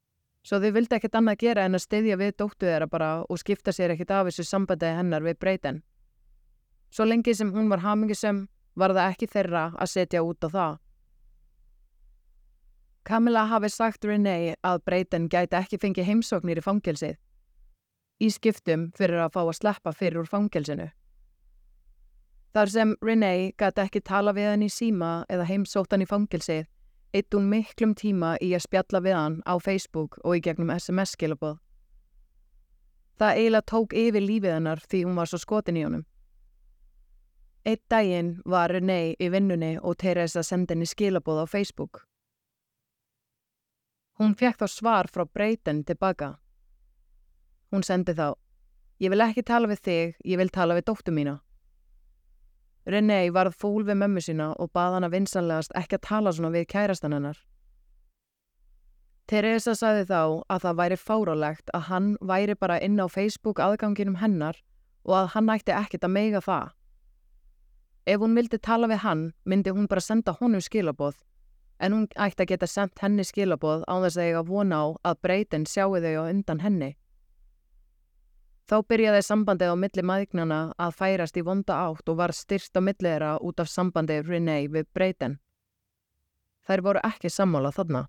Svo 0.43 0.57
þau 0.59 0.73
vildi 0.75 0.97
ekkert 0.97 1.15
annað 1.15 1.39
gera 1.45 1.65
en 1.67 1.77
að 1.77 1.85
styðja 1.85 2.17
við 2.19 2.33
dóttu 2.41 2.67
þeirra 2.67 2.89
bara 2.89 3.11
og 3.23 3.39
skipta 3.39 3.71
sér 3.71 3.93
ekkert 3.93 4.11
af 4.11 4.27
þessu 4.27 4.43
sambandi 4.49 4.89
hennar 4.89 5.23
við 5.23 5.37
breyten. 5.39 5.83
Svo 6.89 7.05
lengi 7.05 7.33
sem 7.37 7.53
hún 7.53 7.69
var 7.69 7.85
hamingisam 7.85 8.47
var 8.75 8.91
það 8.97 9.13
ekki 9.13 9.29
þeirra 9.37 9.63
að 9.77 9.93
setja 9.93 10.25
út 10.25 10.43
á 10.43 10.49
það. 10.49 10.82
Camilla 13.03 13.43
hafi 13.51 13.67
sagt 13.69 14.05
Renee 14.05 14.55
að 14.63 14.81
breyten 14.87 15.25
gæti 15.27 15.57
ekki 15.59 15.79
fengið 15.79 16.05
heimsóknir 16.07 16.61
í 16.61 16.63
fangelsið. 16.63 17.17
Í 18.23 18.29
skiptum 18.31 18.91
fyrir 18.95 19.19
að 19.25 19.33
fá 19.35 19.41
að 19.41 19.57
sleppa 19.57 19.91
fyrir 19.91 20.21
úr 20.21 20.29
fangelsinu. 20.31 20.85
Þar 22.55 22.69
sem 22.69 22.93
Renee 23.01 23.51
gæti 23.59 23.83
ekki 23.83 24.01
tala 24.07 24.31
við 24.37 24.47
hann 24.51 24.63
í 24.63 24.69
síma 24.71 25.11
eða 25.27 25.49
heimsótt 25.49 25.91
hann 25.91 26.05
í 26.05 26.07
fangelsið, 26.07 26.63
eitt 27.11 27.35
hún 27.35 27.49
miklum 27.51 27.91
tíma 27.97 28.37
í 28.39 28.53
að 28.55 28.63
spjalla 28.69 29.03
við 29.03 29.17
hann 29.19 29.37
á 29.43 29.53
Facebook 29.59 30.15
og 30.23 30.37
í 30.37 30.43
gegnum 30.47 30.71
SMS-skilabóð. 30.71 31.59
Það 33.19 33.41
eiginlega 33.41 33.69
tók 33.73 33.97
yfir 33.99 34.23
lífið 34.23 34.55
hennar 34.55 34.85
því 34.87 35.03
hún 35.03 35.19
var 35.19 35.27
svo 35.27 35.41
skotin 35.43 35.81
í 35.81 35.83
honum. 35.83 36.07
Eitt 37.67 37.83
daginn 37.91 38.33
var 38.45 38.71
Renee 38.71 39.13
í 39.19 39.29
vinnunni 39.33 39.75
og 39.81 39.99
Teresa 39.99 40.43
sendi 40.43 40.71
henni 40.73 40.87
skilabóð 40.87 41.43
á 41.43 41.45
Facebook. 41.51 42.05
Hún 44.21 44.35
fekk 44.37 44.61
þá 44.61 44.67
svar 44.69 45.09
frá 45.09 45.25
Brayton 45.25 45.81
tilbaka. 45.87 46.35
Hún 47.73 47.81
sendi 47.85 48.13
þá, 48.13 48.35
ég 49.01 49.09
vil 49.09 49.25
ekki 49.25 49.41
tala 49.47 49.69
við 49.71 49.79
þig, 49.87 50.13
ég 50.29 50.37
vil 50.37 50.51
tala 50.53 50.77
við 50.77 50.85
dóttu 50.91 51.13
mína. 51.15 51.39
Renee 52.85 53.31
varð 53.33 53.55
fúl 53.57 53.81
við 53.87 53.97
mömmu 54.03 54.21
sína 54.21 54.51
og 54.59 54.69
bað 54.75 54.99
hana 54.99 55.09
vinsanlegast 55.09 55.73
ekki 55.79 55.97
að 55.97 56.05
tala 56.09 56.33
svona 56.35 56.53
við 56.53 56.67
kærastan 56.75 57.17
hennar. 57.17 57.39
Teresa 59.25 59.73
sagði 59.73 60.05
þá 60.11 60.21
að 60.51 60.63
það 60.67 60.79
væri 60.81 60.99
fárálegt 60.99 61.73
að 61.73 61.85
hann 61.89 62.13
væri 62.21 62.55
bara 62.59 62.79
inn 62.83 62.99
á 62.99 63.07
Facebook 63.09 63.61
aðganginum 63.63 64.19
hennar 64.21 64.59
og 65.07 65.15
að 65.23 65.29
hann 65.33 65.49
ætti 65.55 65.73
ekkit 65.73 66.05
að 66.05 66.15
meiga 66.19 66.41
það. 66.43 66.73
Ef 68.05 68.19
hún 68.19 68.35
vildi 68.35 68.59
tala 68.59 68.91
við 68.91 69.01
hann, 69.07 69.29
myndi 69.47 69.71
hún 69.71 69.87
bara 69.87 70.03
senda 70.03 70.35
honum 70.37 70.61
skilaboð 70.61 71.23
en 71.79 71.93
hún 71.93 72.07
ætti 72.15 72.43
að 72.45 72.51
geta 72.53 72.67
sendt 72.67 73.01
henni 73.03 73.25
skilaboð 73.27 73.85
á 73.89 73.93
þess 74.03 74.17
að 74.17 74.27
eiga 74.27 74.43
vona 74.47 74.81
á 74.81 74.85
að 75.09 75.21
breytin 75.25 75.65
sjáu 75.65 75.97
þau 75.97 76.13
á 76.21 76.23
undan 76.29 76.61
henni. 76.63 76.91
Þá 78.63 78.75
byrjaði 78.87 79.21
sambandið 79.27 79.73
á 79.73 79.75
milli 79.75 80.03
maðgnana 80.07 80.59
að 80.79 80.95
færast 80.95 81.37
í 81.37 81.43
vonda 81.43 81.75
átt 81.89 82.07
og 82.09 82.19
var 82.21 82.31
styrst 82.31 82.77
á 82.79 82.81
milliðra 82.81 83.35
út 83.43 83.59
af 83.59 83.67
sambandið 83.67 84.29
Renee 84.29 84.69
við 84.71 84.87
breytin. 84.95 85.39
Þær 86.63 86.83
voru 86.85 87.01
ekki 87.03 87.29
sammála 87.29 87.73
þarna. 87.75 88.05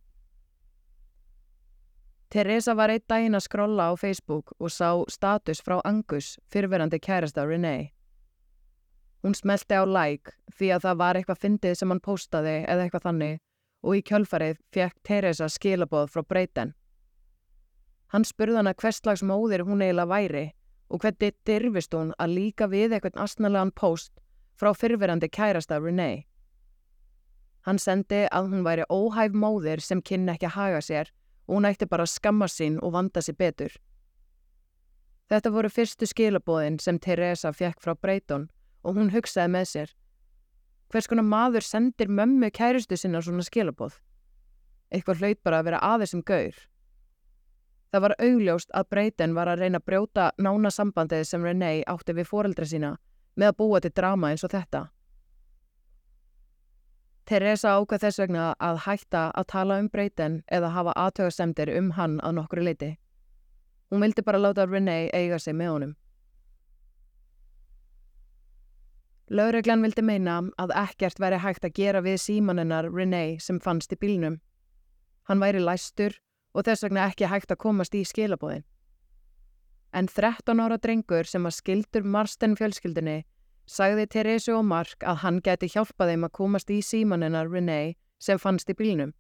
Teresa 2.31 2.75
var 2.75 2.91
eitt 2.91 3.07
daginn 3.11 3.35
að 3.35 3.47
skrolla 3.49 3.91
á 3.91 3.93
Facebook 3.99 4.55
og 4.59 4.71
sá 4.71 5.03
status 5.11 5.61
frá 5.63 5.81
Angus, 5.85 6.37
fyrverandi 6.51 6.99
kærasta 7.03 7.45
Renee. 7.47 7.91
Hún 9.23 9.35
smelti 9.35 9.75
á 9.75 9.83
like 9.87 10.35
því 10.55 10.71
að 10.75 10.87
það 10.87 10.99
var 11.03 11.19
eitthvað 11.19 11.43
fyndið 11.43 11.77
sem 11.79 11.91
hann 11.91 12.03
postaði 12.03 12.57
eða 12.63 12.87
eitthvað 12.87 13.07
þannig 13.09 13.39
og 13.85 13.99
í 13.99 14.03
kjölfarið 14.09 14.59
fekk 14.73 14.97
Teresa 15.05 15.49
skilaboð 15.53 16.11
frá 16.15 16.25
Breyten. 16.25 16.73
Hann 18.13 18.25
spurði 18.25 18.61
hana 18.61 18.75
hverslags 18.75 19.25
móðir 19.27 19.65
hún 19.69 19.83
eiginlega 19.85 20.11
væri 20.11 20.45
og 20.89 21.03
hvernig 21.03 21.35
dirfist 21.49 21.95
hún 21.97 22.13
að 22.19 22.37
líka 22.39 22.69
við 22.71 22.95
eitthvað 22.95 23.21
asnalegan 23.25 23.73
post 23.77 24.13
frá 24.61 24.71
fyrfirandi 24.77 25.29
kærasta 25.29 25.81
Renee. 25.83 26.25
Hann 27.65 27.81
sendi 27.81 28.25
að 28.29 28.53
hún 28.53 28.65
væri 28.65 28.85
óhæf 28.93 29.35
móðir 29.35 29.81
sem 29.81 30.03
kynna 30.03 30.37
ekki 30.37 30.51
að 30.51 30.57
haga 30.59 30.81
sér 30.85 31.11
og 31.49 31.57
hún 31.57 31.69
ætti 31.69 31.89
bara 31.89 32.05
að 32.07 32.15
skamma 32.15 32.49
sín 32.49 32.79
og 32.81 32.93
vanda 32.97 33.21
sér 33.25 33.37
betur. 33.41 33.73
Þetta 35.33 35.51
voru 35.51 35.71
fyrstu 35.73 36.07
skilabóðin 36.07 36.79
sem 36.81 36.99
Teresa 37.01 37.53
fekk 37.53 37.81
frá 37.81 37.95
Breyton 37.97 38.49
og 38.85 38.99
hún 38.99 39.13
hugsaði 39.15 39.53
með 39.57 39.71
sér 39.73 39.95
Hvers 40.95 41.09
konar 41.11 41.25
maður 41.27 41.65
sendir 41.67 42.07
mömmu 42.07 42.53
kærustu 42.55 42.95
sinna 42.95 43.19
svona 43.19 43.43
skilabóð? 43.43 43.97
Eitthvað 44.95 45.25
hlaut 45.25 45.41
bara 45.43 45.59
að 45.59 45.65
vera 45.67 45.81
aðeins 45.83 46.13
sem 46.15 46.21
gaur. 46.23 46.61
Það 47.91 48.05
var 48.05 48.15
augljóst 48.23 48.71
að 48.71 48.87
Breyten 48.95 49.35
var 49.35 49.51
að 49.51 49.65
reyna 49.65 49.81
að 49.81 49.89
brjóta 49.91 50.27
nána 50.39 50.71
sambandið 50.71 51.25
sem 51.27 51.43
Renee 51.43 51.83
átti 51.91 52.15
við 52.15 52.29
foreldra 52.31 52.69
sína 52.71 52.93
með 53.35 53.51
að 53.51 53.59
búa 53.59 53.81
til 53.83 53.91
drama 53.91 54.31
eins 54.31 54.47
og 54.47 54.55
þetta. 54.55 54.85
Teresa 57.27 57.75
ákvað 57.75 58.07
þess 58.07 58.23
vegna 58.23 58.47
að 58.63 58.81
hætta 58.87 59.25
að 59.35 59.51
tala 59.51 59.81
um 59.83 59.91
Breyten 59.91 60.41
eða 60.47 60.71
hafa 60.77 60.95
aðtöðasemdir 61.09 61.75
um 61.75 61.91
hann 61.99 62.21
að 62.23 62.39
nokkru 62.39 62.69
leiti. 62.71 62.93
Hún 63.91 64.07
vildi 64.07 64.23
bara 64.23 64.39
láta 64.39 64.71
Renee 64.71 65.11
eiga 65.11 65.43
sig 65.43 65.59
með 65.59 65.75
honum. 65.75 65.97
Laureglan 69.33 69.81
vildi 69.81 70.03
meina 70.05 70.37
að 70.61 70.75
ekkert 70.77 71.21
væri 71.23 71.39
hægt 71.41 71.65
að 71.65 71.73
gera 71.79 72.01
við 72.05 72.19
símanennar 72.21 72.91
Renee 72.93 73.39
sem 73.41 73.57
fannst 73.61 73.95
í 73.95 73.97
bílnum. 73.97 74.41
Hann 75.25 75.41
væri 75.41 75.63
læstur 75.65 76.19
og 76.53 76.67
þess 76.67 76.85
vegna 76.85 77.07
ekki 77.09 77.31
hægt 77.33 77.55
að 77.55 77.63
komast 77.65 77.95
í 77.97 78.03
skilabóðin. 78.05 78.67
En 79.97 80.11
13 80.11 80.61
ára 80.61 80.77
drengur 80.77 81.25
sem 81.25 81.43
var 81.43 81.55
skildur 81.57 82.05
Marsten 82.05 82.57
fjölskyldinni 82.59 83.23
sagði 83.65 84.07
Teresu 84.13 84.59
og 84.59 84.67
Mark 84.69 85.01
að 85.01 85.23
hann 85.25 85.41
geti 85.41 85.71
hjálpað 85.73 86.13
þeim 86.13 86.29
að 86.29 86.35
komast 86.37 86.71
í 86.71 86.83
símanennar 86.85 87.49
Renee 87.49 87.95
sem 88.21 88.39
fannst 88.39 88.69
í 88.69 88.77
bílnum. 88.77 89.15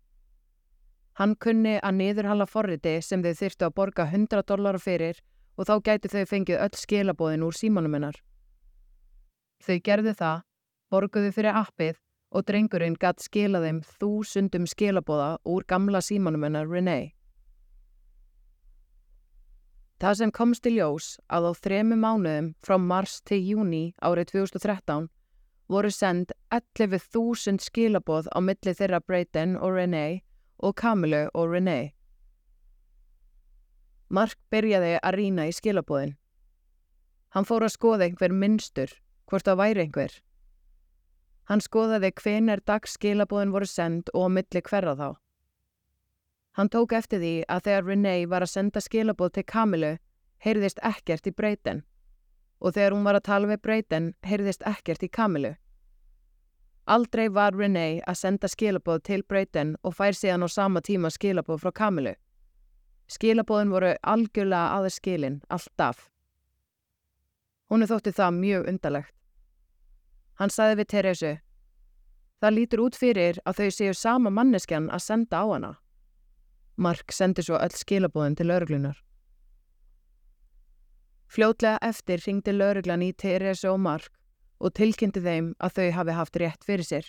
Hann 1.16 1.36
kunni 1.40 1.78
að 1.78 1.96
niðurhalla 2.02 2.44
forriti 2.50 2.98
sem 3.00 3.22
þau 3.24 3.32
þyrtu 3.40 3.68
að 3.70 3.74
borga 3.80 4.08
100 4.10 4.44
dólar 4.50 4.76
fyrir 4.82 5.22
og 5.56 5.64
þá 5.70 5.74
gæti 5.88 6.12
þau 6.12 6.24
fengið 6.28 6.60
öll 6.60 6.76
skilabóðin 6.76 7.46
úr 7.46 7.56
símanum 7.56 7.96
hennar. 7.96 8.20
Þau 9.62 9.78
gerðu 9.84 10.14
það, 10.18 10.42
borguðu 10.90 11.30
fyrir 11.36 11.58
appið 11.60 12.00
og 12.34 12.46
drengurinn 12.48 12.96
gatt 12.98 13.22
skila 13.22 13.60
þeim 13.62 13.82
þúsundum 13.98 14.66
skilabóða 14.66 15.36
úr 15.46 15.66
gamla 15.70 16.00
símanum 16.02 16.46
hennar 16.46 16.70
Renee. 16.70 17.12
Það 20.02 20.16
sem 20.18 20.32
komst 20.34 20.66
í 20.66 20.74
ljós 20.74 21.14
að 21.32 21.46
á 21.48 21.52
þremu 21.64 21.96
mánuðum 21.96 22.48
frá 22.66 22.74
mars 22.82 23.20
til 23.22 23.38
júni 23.40 23.84
árið 24.02 24.34
2013 24.34 25.06
voru 25.70 25.90
send 25.94 26.34
11.000 26.52 27.62
skilabóð 27.62 28.28
á 28.34 28.38
milli 28.42 28.74
þeirra 28.74 29.00
Brayden 29.00 29.54
og 29.56 29.78
Renee 29.78 30.20
og 30.58 30.74
Kamilu 30.76 31.28
og 31.32 31.54
Renee. 31.54 31.94
Mark 34.10 34.36
byrjaði 34.50 34.98
að 35.00 35.16
rína 35.16 35.46
í 35.48 35.54
skilabóðin. 35.54 36.16
Hann 37.34 37.48
fór 37.48 37.64
að 37.64 37.74
skoða 37.78 38.06
einhver 38.06 38.34
minnstur 38.34 38.92
hvort 39.30 39.46
það 39.46 39.60
væri 39.60 39.84
einhver. 39.84 40.14
Hann 41.48 41.60
skoðaði 41.60 42.12
hvenar 42.20 42.62
dagsskilabóðin 42.64 43.52
voru 43.52 43.68
send 43.68 44.08
og 44.14 44.30
milli 44.32 44.62
hverra 44.64 44.94
þá. 44.96 45.08
Hann 46.54 46.70
tók 46.70 46.94
eftir 46.94 47.20
því 47.20 47.34
að 47.50 47.64
þegar 47.66 47.88
Renee 47.88 48.28
var 48.30 48.46
að 48.46 48.54
senda 48.54 48.80
skilabóð 48.80 49.34
til 49.34 49.44
Kamilu, 49.44 49.96
heyrðist 50.38 50.80
ekkert 50.82 51.26
í 51.26 51.34
breyten 51.34 51.82
og 52.64 52.72
þegar 52.72 52.94
hún 52.94 53.04
var 53.04 53.18
að 53.18 53.26
tala 53.26 53.48
við 53.50 53.60
breyten, 53.60 54.06
heyrðist 54.24 54.62
ekkert 54.64 55.02
í 55.04 55.10
Kamilu. 55.12 55.50
Aldrei 56.88 57.26
var 57.32 57.56
Renee 57.56 58.00
að 58.08 58.20
senda 58.20 58.48
skilabóð 58.48 59.02
til 59.08 59.22
breyten 59.28 59.74
og 59.82 59.96
fær 59.98 60.16
síðan 60.16 60.46
á 60.46 60.48
sama 60.48 60.80
tíma 60.80 61.10
skilabóð 61.12 61.60
frá 61.64 61.72
Kamilu. 61.76 62.14
Skilabóðin 63.10 63.72
voru 63.74 63.92
algjörlega 64.00 64.78
aðeins 64.78 65.00
skilin, 65.00 65.40
alltaf. 65.52 66.08
Hún 67.74 67.82
þótti 67.90 68.12
það 68.14 68.36
mjög 68.38 68.66
undalegt. 68.70 69.14
Hann 70.38 70.50
saði 70.54 70.76
við 70.78 70.86
Teresu, 70.92 71.30
það 72.38 72.52
lítur 72.54 72.82
út 72.84 72.94
fyrir 72.94 73.38
að 73.42 73.56
þau 73.58 73.70
séu 73.74 73.94
sama 73.98 74.30
manneskjan 74.30 74.84
að 74.94 75.00
senda 75.02 75.40
á 75.42 75.44
hana. 75.48 75.70
Mark 76.78 77.10
sendi 77.10 77.42
svo 77.42 77.58
öll 77.58 77.74
skilabóðin 77.74 78.36
til 78.38 78.46
lauruglunar. 78.46 79.00
Fljótlega 81.26 81.80
eftir 81.82 82.22
ringdi 82.22 82.54
lauruglan 82.54 83.02
í 83.02 83.08
Teresu 83.10 83.72
og 83.72 83.80
Mark 83.82 84.12
og 84.62 84.70
tilkynnti 84.78 85.24
þeim 85.24 85.48
að 85.58 85.74
þau 85.80 85.88
hafi 85.96 86.16
haft 86.18 86.38
rétt 86.44 86.66
fyrir 86.68 86.86
sér. 86.86 87.08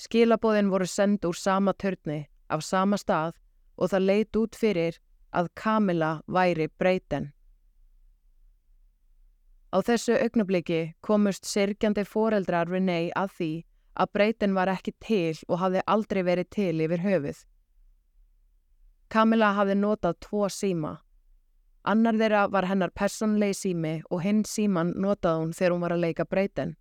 Skilabóðin 0.00 0.72
voru 0.72 0.88
send 0.88 1.28
úr 1.28 1.36
sama 1.36 1.76
törni 1.76 2.22
af 2.48 2.64
sama 2.64 2.96
stað 2.96 3.36
og 3.76 3.92
það 3.92 4.08
leit 4.08 4.40
út 4.40 4.56
fyrir 4.56 4.96
að 5.36 5.52
Kamila 5.52 6.22
væri 6.24 6.70
breyten. 6.80 7.28
Á 9.70 9.78
þessu 9.86 10.16
augnabliki 10.18 10.80
komust 11.06 11.46
sirkjandi 11.46 12.02
foreldrar 12.02 12.66
Renee 12.70 13.12
að 13.14 13.34
því 13.36 13.50
að 14.02 14.12
breytin 14.16 14.56
var 14.56 14.70
ekki 14.72 14.94
til 15.04 15.36
og 15.48 15.60
hafði 15.62 15.84
aldrei 15.86 16.22
verið 16.26 16.48
til 16.56 16.80
yfir 16.86 17.04
höfuð. 17.04 17.44
Kamila 19.10 19.52
hafði 19.54 19.76
notað 19.78 20.18
tvo 20.26 20.48
síma. 20.50 20.96
Annar 21.82 22.18
þeirra 22.18 22.42
var 22.52 22.66
hennar 22.70 22.92
personlegi 22.94 23.56
sími 23.60 23.94
og 24.10 24.22
hinn 24.24 24.42
síman 24.44 24.92
notaði 25.00 25.44
hún 25.44 25.54
þegar 25.56 25.74
hún 25.74 25.86
var 25.86 25.94
að 25.94 26.04
leika 26.04 26.26
breytin. 26.26 26.74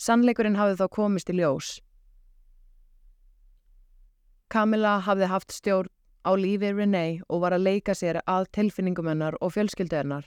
Sannleikurinn 0.00 0.58
hafði 0.58 0.76
þá 0.80 0.86
komist 0.96 1.30
í 1.30 1.38
ljós. 1.38 1.70
Kamila 4.50 4.98
hafði 5.06 5.30
haft 5.30 5.54
stjórn 5.54 5.90
á 6.26 6.30
lífi 6.34 6.74
Renee 6.74 7.20
og 7.28 7.42
var 7.46 7.54
að 7.54 7.66
leika 7.68 7.94
sér 7.94 8.20
að 8.26 8.50
tilfinningum 8.56 9.08
hennar 9.08 9.38
og 9.40 9.54
fjölskyldu 9.54 9.96
hennar. 9.96 10.26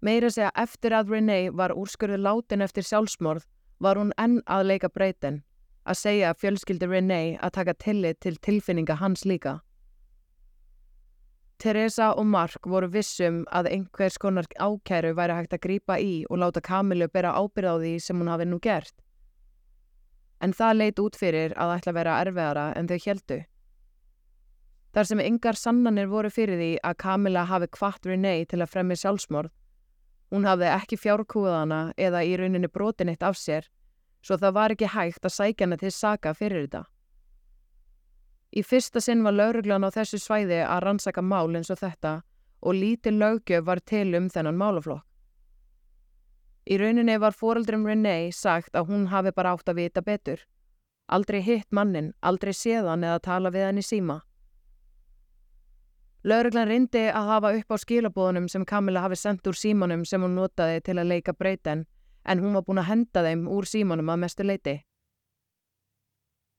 Meira 0.00 0.30
segja 0.30 0.50
eftir 0.54 0.94
að 0.94 1.10
Renee 1.10 1.50
var 1.50 1.74
úrskurðu 1.74 2.20
látin 2.22 2.62
eftir 2.62 2.86
sjálfsmorð 2.86 3.46
var 3.82 3.98
hún 3.98 4.12
enn 4.18 4.40
að 4.46 4.68
leika 4.70 4.90
breytin, 4.94 5.40
að 5.82 5.98
segja 6.02 6.34
fjölskyldu 6.38 6.86
Renee 6.90 7.38
að 7.42 7.56
taka 7.58 7.74
tillit 7.74 8.20
til 8.22 8.36
tilfinninga 8.38 8.98
hans 9.00 9.24
líka. 9.26 9.58
Teresa 11.58 12.12
og 12.14 12.26
Mark 12.30 12.66
voru 12.70 12.86
vissum 12.94 13.40
að 13.50 13.72
einhvers 13.72 14.18
konar 14.22 14.46
ákæru 14.62 15.10
væri 15.18 15.34
hægt 15.34 15.56
að 15.56 15.64
grípa 15.64 15.96
í 15.98 16.22
og 16.30 16.38
láta 16.38 16.62
Kamilu 16.62 17.08
bera 17.10 17.34
ábyrð 17.34 17.74
á 17.74 17.76
því 17.82 17.94
sem 17.98 18.20
hún 18.22 18.30
hafi 18.30 18.46
nú 18.46 18.60
gert. 18.62 18.94
En 20.38 20.54
það 20.54 20.78
leit 20.78 21.02
út 21.02 21.18
fyrir 21.18 21.56
að 21.58 21.74
ætla 21.80 21.90
að 21.90 21.98
vera 21.98 22.18
erfiðara 22.22 22.66
en 22.78 22.86
þau 22.86 22.98
heldu. 23.06 23.40
Þar 24.94 25.10
sem 25.10 25.24
yngar 25.26 25.58
sannanir 25.58 26.06
voru 26.06 26.30
fyrir 26.30 26.62
því 26.62 26.70
að 26.86 26.98
Kamila 27.02 27.42
hafi 27.50 27.66
kvart 27.74 28.06
Renee 28.06 28.46
til 28.46 28.62
að 28.62 28.70
fremja 28.70 29.02
sjálfsmorð, 29.02 29.50
hún 30.32 30.46
hafði 30.48 30.68
ekki 30.74 30.98
fjárkúðana 31.00 31.80
eða 31.96 32.22
í 32.24 32.36
rauninni 32.36 32.68
brotin 32.68 33.10
eitt 33.12 33.24
af 33.24 33.38
sér, 33.38 33.68
svo 34.22 34.36
það 34.36 34.56
var 34.58 34.74
ekki 34.74 34.92
hægt 34.92 35.24
að 35.24 35.36
sækja 35.36 35.66
hana 35.66 35.80
til 35.80 35.92
saka 35.94 36.34
fyrir 36.34 36.66
þetta. 36.66 36.84
Í 38.56 38.64
fyrsta 38.64 39.00
sinn 39.04 39.24
var 39.24 39.36
lauruglan 39.36 39.84
á 39.84 39.92
þessu 39.92 40.20
svæði 40.20 40.62
að 40.64 40.82
rannsaka 40.84 41.22
mál 41.22 41.52
eins 41.56 41.70
og 41.70 41.80
þetta 41.82 42.22
og 42.60 42.74
lítið 42.74 43.20
lögjöf 43.20 43.64
var 43.64 43.80
til 43.84 44.14
um 44.16 44.28
þennan 44.32 44.58
málaflokk. 44.58 45.04
Í 46.68 46.76
rauninni 46.76 47.14
var 47.16 47.32
fóreldrum 47.32 47.86
Renee 47.88 48.32
sagt 48.32 48.74
að 48.76 48.90
hún 48.90 49.06
hafi 49.08 49.32
bara 49.32 49.54
átt 49.56 49.70
að 49.72 49.78
vita 49.80 50.02
betur. 50.04 50.42
Aldrei 51.08 51.40
hitt 51.40 51.70
mannin, 51.72 52.12
aldrei 52.20 52.52
séðan 52.52 53.06
eða 53.08 53.22
tala 53.24 53.52
við 53.54 53.64
hann 53.64 53.80
í 53.80 53.84
síma. 53.84 54.18
Lauruglan 56.26 56.66
reyndi 56.66 57.04
að 57.14 57.28
hafa 57.30 57.52
upp 57.54 57.70
á 57.70 57.76
skilabóðunum 57.78 58.48
sem 58.50 58.64
Kamila 58.66 59.04
hafi 59.04 59.16
sendt 59.16 59.46
úr 59.46 59.54
símanum 59.54 60.02
sem 60.04 60.22
hún 60.22 60.34
notaði 60.34 60.80
til 60.88 60.96
að 60.98 61.12
leika 61.12 61.32
breyten 61.32 61.84
en 62.26 62.40
hún 62.42 62.56
var 62.58 62.64
búin 62.66 62.80
að 62.82 62.88
henda 62.90 63.22
þeim 63.22 63.44
úr 63.46 63.68
símanum 63.70 64.10
að 64.10 64.22
mestu 64.24 64.46
leiti. 64.46 64.74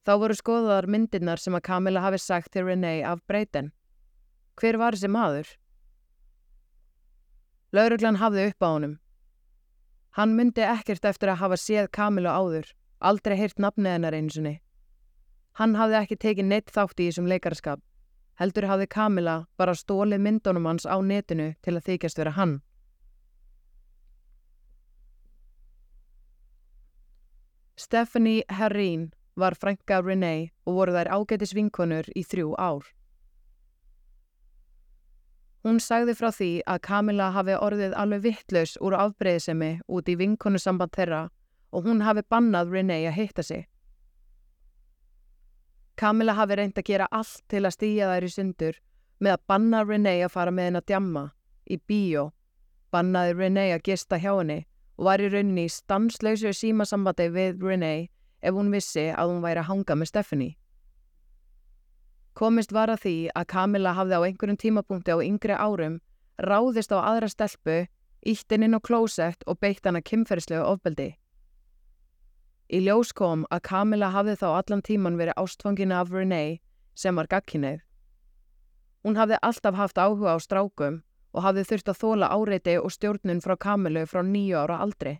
Þá 0.08 0.14
voru 0.22 0.38
skoðaðar 0.40 0.88
myndirnar 0.88 1.44
sem 1.44 1.58
að 1.58 1.66
Kamila 1.68 2.06
hafi 2.06 2.22
sagt 2.24 2.54
til 2.54 2.64
Renee 2.70 3.04
af 3.04 3.20
breyten. 3.28 3.74
Hver 4.56 4.80
var 4.80 4.96
þessi 4.96 5.12
maður? 5.12 5.52
Lauruglan 7.76 8.18
hafði 8.24 8.48
upp 8.50 8.64
á 8.64 8.70
honum. 8.72 8.96
Hann 10.16 10.34
myndi 10.40 10.64
ekkert 10.66 11.06
eftir 11.06 11.30
að 11.30 11.42
hafa 11.44 11.60
séð 11.60 11.92
Kamilu 11.94 12.32
áður, 12.32 12.72
aldrei 13.00 13.36
heyrt 13.38 13.60
nafnið 13.60 13.94
hennar 13.98 14.16
einsunni. 14.18 14.56
Hann 15.60 15.76
hafði 15.76 16.00
ekki 16.00 16.18
tekið 16.24 16.50
neitt 16.50 16.74
þátt 16.74 17.04
í 17.04 17.12
þessum 17.12 17.28
leikarskap. 17.30 17.84
Heldur 18.40 18.70
hafði 18.70 18.88
Kamila 18.88 19.36
bara 19.60 19.76
stólið 19.76 20.22
myndunum 20.24 20.68
hans 20.70 20.86
á 20.88 20.96
netinu 21.04 21.54
til 21.62 21.76
að 21.76 21.86
þykjast 21.90 22.22
vera 22.22 22.36
hann. 22.38 22.60
Stephanie 27.80 28.44
Herrín 28.52 29.12
var 29.40 29.56
frænka 29.56 30.02
Renee 30.04 30.50
og 30.68 30.80
voru 30.80 30.96
þær 30.96 31.12
ágætis 31.16 31.54
vinkonur 31.56 32.08
í 32.16 32.24
þrjú 32.28 32.56
ár. 32.60 32.84
Hún 35.64 35.80
sagði 35.84 36.16
frá 36.16 36.32
því 36.36 36.50
að 36.68 36.82
Kamila 36.88 37.30
hafi 37.36 37.56
orðið 37.56 37.96
alveg 38.02 38.24
vittlaus 38.24 38.76
úr 38.84 38.96
afbreyðisemi 39.00 39.72
út 39.88 40.12
í 40.12 40.16
vinkonu 40.20 40.60
samband 40.60 40.92
þeirra 40.96 41.22
og 41.72 41.88
hún 41.88 42.04
hafi 42.04 42.24
bannað 42.28 42.72
Renee 42.76 43.08
að 43.08 43.18
hitta 43.20 43.44
sig. 43.44 43.69
Kamila 46.00 46.34
hafi 46.38 46.56
reynd 46.56 46.78
að 46.80 46.88
gera 46.88 47.10
allt 47.12 47.42
til 47.52 47.66
að 47.66 47.76
stýja 47.76 48.08
þær 48.08 48.26
í 48.26 48.32
sundur 48.32 48.78
með 49.20 49.34
að 49.36 49.42
banna 49.52 49.82
Renee 49.84 50.24
að 50.24 50.32
fara 50.32 50.54
með 50.56 50.70
henn 50.70 50.80
að 50.80 50.86
djamma, 50.92 51.24
í 51.68 51.76
bíó, 51.76 52.30
bannaði 52.94 53.34
Renee 53.36 53.74
að 53.76 53.84
gista 53.90 54.20
hjá 54.22 54.32
henni 54.38 54.62
og 54.96 55.10
var 55.10 55.20
í 55.20 55.28
rauninni 55.28 55.68
í 55.68 55.74
stanslausu 55.74 56.54
símasambandi 56.56 57.28
við 57.36 57.66
Renee 57.68 58.08
ef 58.40 58.56
hún 58.56 58.72
vissi 58.72 59.10
að 59.12 59.34
hún 59.34 59.44
væri 59.44 59.60
að 59.60 59.70
hanga 59.74 60.00
með 60.00 60.12
Stephanie. 60.14 60.56
Komist 62.40 62.72
var 62.72 62.94
að 62.94 63.04
því 63.04 63.16
að 63.36 63.50
Kamila 63.52 63.96
hafði 63.98 64.16
á 64.16 64.22
einhverjum 64.24 64.60
tímapunkti 64.64 65.12
á 65.12 65.20
yngri 65.20 65.56
árum 65.60 66.00
ráðist 66.40 66.96
á 66.96 67.04
aðra 67.04 67.28
stelpu, 67.28 67.82
ítt 68.24 68.56
inn 68.56 68.64
inn 68.64 68.78
á 68.78 68.80
klósett 68.80 69.44
og 69.48 69.60
beitt 69.60 69.84
hana 69.84 70.00
kymferðslegu 70.00 70.64
ofbeldi. 70.64 71.18
Í 72.70 72.84
ljós 72.86 73.10
kom 73.18 73.48
að 73.50 73.64
Kamila 73.66 74.12
hafði 74.14 74.36
þá 74.38 74.48
allan 74.54 74.82
tíman 74.86 75.16
verið 75.18 75.40
ástfangina 75.42 76.04
af 76.04 76.12
Renee 76.14 76.60
sem 76.94 77.16
var 77.18 77.30
gagkinnið. 77.32 77.80
Hún 79.02 79.18
hafði 79.18 79.40
alltaf 79.42 79.78
haft 79.80 79.98
áhuga 79.98 80.36
á 80.36 80.38
strákum 80.38 81.00
og 81.34 81.42
hafði 81.46 81.64
þurft 81.66 81.90
að 81.90 82.00
þóla 82.04 82.30
áreiti 82.30 82.76
og 82.78 82.94
stjórnun 82.94 83.42
frá 83.42 83.56
Kamilu 83.58 84.06
frá 84.06 84.22
nýju 84.22 84.60
ára 84.62 84.78
aldri. 84.86 85.16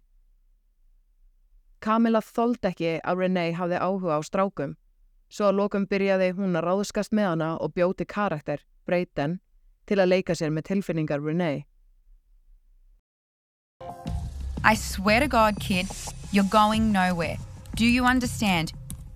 Kamila 1.82 2.22
þóld 2.22 2.70
ekki 2.70 3.00
að 3.02 3.24
Renee 3.24 3.56
hafði 3.58 3.82
áhuga 3.82 4.20
á 4.20 4.22
strákum, 4.22 4.76
svo 5.32 5.50
að 5.50 5.60
lokum 5.64 5.88
byrjaði 5.90 6.34
hún 6.38 6.60
að 6.60 6.68
ráðskast 6.68 7.16
með 7.16 7.32
hana 7.32 7.50
og 7.58 7.74
bjóti 7.74 8.06
karakter, 8.06 8.62
Brayden, 8.86 9.40
til 9.88 9.98
að 9.98 10.12
leika 10.12 10.36
sér 10.36 10.52
með 10.54 10.68
tilfinningar 10.70 11.24
Renee. 11.24 11.66
I 14.64 14.76
swear 14.76 15.22
to 15.22 15.28
God, 15.28 15.60
kid, 15.60 15.88
you're 16.32 16.44
going 16.44 16.92
nowhere. 16.92 17.38
Do 17.76 17.86
you 17.86 18.06
understand? 18.06 18.74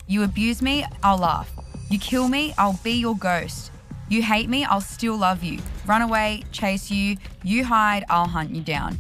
You 0.08 0.24
abuse 0.24 0.62
me, 0.62 0.86
I'll 1.04 1.18
laugh. 1.18 1.52
You 1.90 2.00
kill 2.00 2.30
me, 2.30 2.54
I'll 2.58 2.80
be 2.84 2.92
your 2.92 3.16
ghost. 3.16 3.72
You 4.10 4.22
hate 4.24 4.50
me, 4.50 4.64
I'll 4.64 4.82
still 4.82 5.18
love 5.18 5.44
you. 5.44 5.60
Run 5.86 6.02
away, 6.02 6.44
chase 6.52 6.90
you. 6.90 7.18
You 7.44 7.66
hide, 7.66 8.06
I'll 8.10 8.28
hunt 8.28 8.52
you 8.52 8.62
down. 8.62 8.98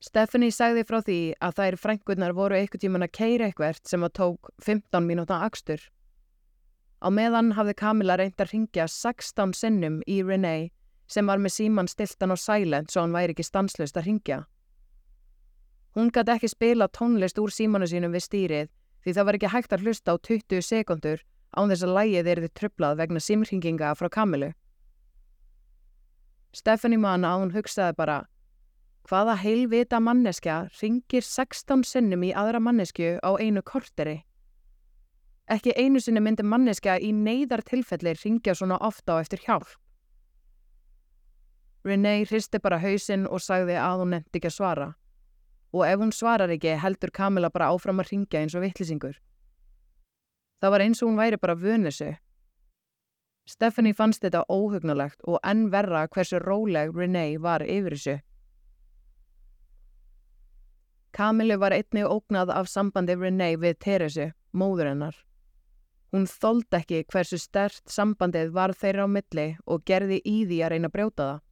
Stephanie 0.00 0.50
sagði 0.50 0.84
frá 0.84 0.98
því 1.00 1.18
að 1.40 1.56
þær 1.56 1.76
frænkurnar 1.80 2.34
voru 2.36 2.58
eitthvað 2.58 2.82
tíman 2.84 3.06
að 3.06 3.12
keira 3.16 3.48
eitthvert 3.48 3.86
sem 3.88 4.02
að 4.02 4.16
tók 4.18 4.50
15 4.60 5.06
mínúta 5.06 5.38
akstur. 5.46 5.80
Á 7.00 7.08
meðan 7.08 7.54
hafði 7.56 7.74
Kamila 7.78 8.18
reynd 8.20 8.36
að 8.36 8.52
ringja 8.52 8.88
16 8.90 9.54
sinnum 9.56 10.02
í 10.06 10.20
Renee 10.22 10.68
sem 11.08 11.26
var 11.26 11.40
með 11.40 11.56
síman 11.56 11.88
stiltan 11.88 12.34
og 12.34 12.40
silent 12.42 12.92
svo 12.92 13.06
hann 13.06 13.14
væri 13.14 13.32
ekki 13.32 13.46
stanslust 13.46 13.96
að 13.96 14.10
ringja. 14.10 14.42
Hún 15.92 16.08
gæti 16.08 16.32
ekki 16.32 16.48
spila 16.48 16.88
tónlist 16.88 17.38
úr 17.42 17.52
símanu 17.52 17.86
sínum 17.88 18.14
við 18.16 18.24
stýrið 18.26 18.72
því 19.04 19.14
það 19.16 19.26
var 19.28 19.38
ekki 19.38 19.52
hægt 19.52 19.72
að 19.76 19.84
hlusta 19.84 20.14
á 20.14 20.16
20 20.16 20.64
sekundur 20.64 21.20
án 21.52 21.68
þess 21.68 21.84
að 21.84 21.94
lægið 21.98 22.30
er 22.32 22.40
þið 22.44 22.52
trublað 22.58 22.98
vegna 23.02 23.20
símringinga 23.20 23.94
frá 23.98 24.08
Kamilu. 24.08 24.52
Stephanie 26.52 27.00
man 27.00 27.24
að 27.24 27.40
hún 27.42 27.54
hugsaði 27.56 27.96
bara 27.96 28.18
hvaða 29.08 29.36
heilvita 29.42 30.00
manneskja 30.00 30.58
ringir 30.80 31.24
16 31.26 31.84
sinnum 31.88 32.24
í 32.24 32.32
aðra 32.36 32.60
mannesku 32.62 33.18
á 33.18 33.30
einu 33.40 33.62
korteri. 33.62 34.22
Ekki 35.50 35.74
einu 35.76 36.00
sinni 36.00 36.22
myndi 36.22 36.44
manneskja 36.46 36.98
í 37.02 37.10
neyðar 37.12 37.64
tilfelli 37.66 38.14
ringja 38.14 38.54
svona 38.54 38.78
ofta 38.80 39.18
á 39.18 39.20
eftir 39.20 39.42
hjálp. 39.44 39.68
Renee 41.84 42.24
hristi 42.24 42.60
bara 42.62 42.78
hausinn 42.78 43.26
og 43.26 43.42
sagði 43.42 43.74
að 43.74 44.04
hún 44.04 44.14
nefndi 44.14 44.38
ekki 44.38 44.52
að 44.52 44.56
svara. 44.56 44.88
Og 45.72 45.86
ef 45.88 46.00
hún 46.00 46.12
svarar 46.12 46.52
ekki 46.52 46.76
heldur 46.80 47.10
Kamila 47.10 47.50
bara 47.50 47.70
áfram 47.72 48.02
að 48.02 48.12
ringja 48.12 48.42
eins 48.42 48.56
og 48.56 48.64
vittlisingur. 48.66 49.16
Það 50.60 50.74
var 50.74 50.84
eins 50.84 51.00
og 51.02 51.08
hún 51.08 51.18
væri 51.18 51.40
bara 51.40 51.56
vönusu. 51.56 52.12
Stephanie 53.48 53.96
fannst 53.96 54.22
þetta 54.22 54.44
óhugnulegt 54.52 55.24
og 55.26 55.40
enn 55.42 55.70
verra 55.72 56.04
hversu 56.06 56.38
róleg 56.38 56.92
Renee 56.94 57.40
var 57.42 57.64
yfir 57.66 57.96
þessu. 57.96 58.20
Kamilu 61.12 61.58
var 61.60 61.74
einnig 61.76 62.06
ógnað 62.08 62.52
af 62.54 62.70
sambandi 62.72 63.16
Renee 63.18 63.58
við 63.60 63.80
Teresu, 63.84 64.30
móður 64.52 64.92
hennar. 64.92 65.16
Hún 66.12 66.28
þóld 66.28 66.76
ekki 66.76 67.02
hversu 67.08 67.38
stert 67.40 67.82
sambandið 67.88 68.52
var 68.52 68.72
þeirra 68.76 69.04
á 69.04 69.14
milli 69.16 69.46
og 69.66 69.84
gerði 69.88 70.20
í 70.24 70.42
því 70.44 70.58
að 70.62 70.72
reyna 70.72 70.88
að 70.92 70.94
brjóta 70.96 71.26
það. 71.26 71.42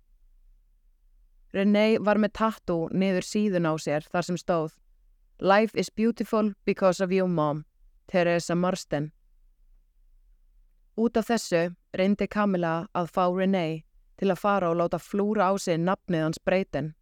Renee 1.52 1.98
var 1.98 2.18
með 2.22 2.36
tattoo 2.38 2.88
niður 2.94 3.26
síðun 3.26 3.66
á 3.66 3.74
sér 3.78 4.06
þar 4.06 4.26
sem 4.28 4.38
stóð 4.38 4.76
Life 5.40 5.74
is 5.74 5.90
beautiful 5.90 6.52
because 6.64 7.00
of 7.00 7.12
you 7.12 7.26
mom, 7.26 7.64
Teresa 8.06 8.54
Marsden. 8.54 9.10
Út 11.00 11.16
af 11.16 11.30
þessu 11.30 11.70
reyndi 11.96 12.26
Camilla 12.28 12.90
að 12.94 13.08
fá 13.14 13.24
Renee 13.32 13.82
til 14.20 14.28
að 14.28 14.42
fara 14.42 14.68
og 14.68 14.76
láta 14.76 15.00
flúra 15.00 15.48
á 15.48 15.56
sig 15.56 15.80
nafnið 15.80 16.26
hans 16.26 16.42
Breyten. 16.44 16.92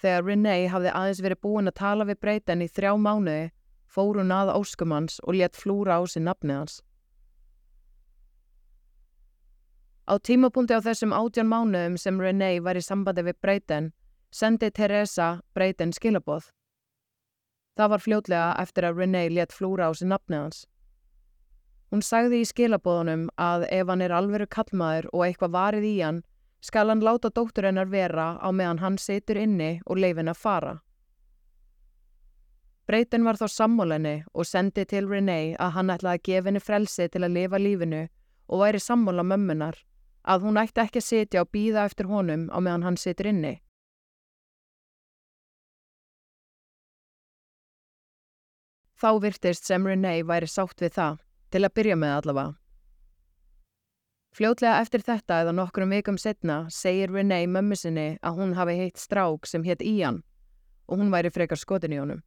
Þegar 0.00 0.24
Renee 0.24 0.70
hafði 0.72 0.94
aðeins 0.96 1.20
verið 1.22 1.42
búin 1.44 1.68
að 1.68 1.78
tala 1.82 2.06
við 2.08 2.20
Breyten 2.24 2.64
í 2.64 2.70
þrjá 2.72 2.96
mánuði, 2.96 3.52
fór 3.86 4.18
hún 4.18 4.32
að 4.32 4.54
óskum 4.56 4.96
hans 4.96 5.20
og 5.22 5.36
létt 5.36 5.60
flúra 5.60 6.00
á 6.00 6.02
sig 6.08 6.24
nafnið 6.24 6.56
hans. 6.56 6.80
Á 10.02 10.18
tímapunkti 10.18 10.74
á 10.74 10.82
þessum 10.82 11.14
átján 11.14 11.46
mánuðum 11.46 11.94
sem 11.96 12.18
Renee 12.20 12.58
var 12.60 12.76
í 12.76 12.82
sambandi 12.82 13.22
við 13.22 13.38
Breyten, 13.38 13.92
sendi 14.34 14.70
Teresa 14.70 15.42
Breyten 15.54 15.92
skilaboð. 15.94 16.50
Það 17.78 17.90
var 17.94 18.02
fljótlega 18.02 18.48
eftir 18.58 18.84
að 18.88 18.98
Renee 18.98 19.30
létt 19.30 19.54
flúra 19.54 19.86
á 19.88 19.94
sig 19.94 20.10
nafnið 20.10 20.40
hans. 20.40 20.64
Hún 21.92 22.02
sagði 22.02 22.40
í 22.42 22.48
skilabóðunum 22.48 23.28
að 23.36 23.66
ef 23.70 23.88
hann 23.88 24.02
er 24.02 24.14
alveru 24.16 24.46
kallmaður 24.48 25.06
og 25.12 25.24
eitthvað 25.26 25.54
varið 25.54 25.86
í 25.86 25.94
hann, 26.00 26.22
skal 26.64 26.88
hann 26.88 27.04
láta 27.04 27.30
dóttur 27.30 27.68
hennar 27.68 27.90
vera 27.92 28.38
á 28.42 28.48
meðan 28.50 28.80
hann 28.82 28.98
situr 28.98 29.36
inni 29.36 29.78
og 29.86 30.00
leifin 30.00 30.32
að 30.32 30.40
fara. 30.40 30.74
Breytin 32.88 33.24
var 33.24 33.38
þá 33.38 33.46
sammálenni 33.48 34.16
og 34.34 34.48
sendi 34.48 34.84
til 34.88 35.06
Renee 35.06 35.54
að 35.60 35.74
hann 35.76 35.94
ætlaði 35.94 36.18
að 36.18 36.26
gefa 36.28 36.48
henni 36.50 36.64
frelsi 36.64 37.08
til 37.08 37.22
að 37.22 37.36
lifa 37.36 37.60
lífinu 37.60 38.02
og 38.48 38.64
væri 38.64 38.80
sammála 38.82 39.22
mömmunar, 39.22 39.76
að 40.22 40.46
hún 40.46 40.60
ætti 40.60 40.82
ekki 40.82 41.02
að 41.02 41.08
sitja 41.08 41.42
og 41.42 41.50
býða 41.54 41.84
eftir 41.88 42.08
honum 42.10 42.48
á 42.54 42.58
meðan 42.62 42.86
hann 42.86 42.98
situr 43.00 43.28
inni. 43.30 43.58
Þá 49.02 49.18
virtist 49.18 49.66
sem 49.66 49.86
Renee 49.86 50.22
væri 50.22 50.46
sátt 50.46 50.78
við 50.78 50.92
það, 50.94 51.22
til 51.50 51.64
að 51.66 51.74
byrja 51.74 51.96
með 51.98 52.12
allavega. 52.20 52.58
Fljótlega 54.32 54.80
eftir 54.80 55.02
þetta 55.04 55.40
eða 55.42 55.52
nokkrum 55.52 55.90
vikum 55.92 56.16
setna 56.16 56.62
segir 56.72 57.10
Renee 57.12 57.48
mömmu 57.50 57.76
sinni 57.76 58.06
að 58.22 58.38
hún 58.38 58.54
hafi 58.56 58.78
heitt 58.78 59.02
strák 59.02 59.48
sem 59.50 59.66
hétt 59.66 59.82
Ian 59.82 60.22
og 60.86 61.02
hún 61.02 61.10
væri 61.12 61.32
frekar 61.34 61.60
skotin 61.60 61.92
í 61.92 61.98
honum. 62.00 62.22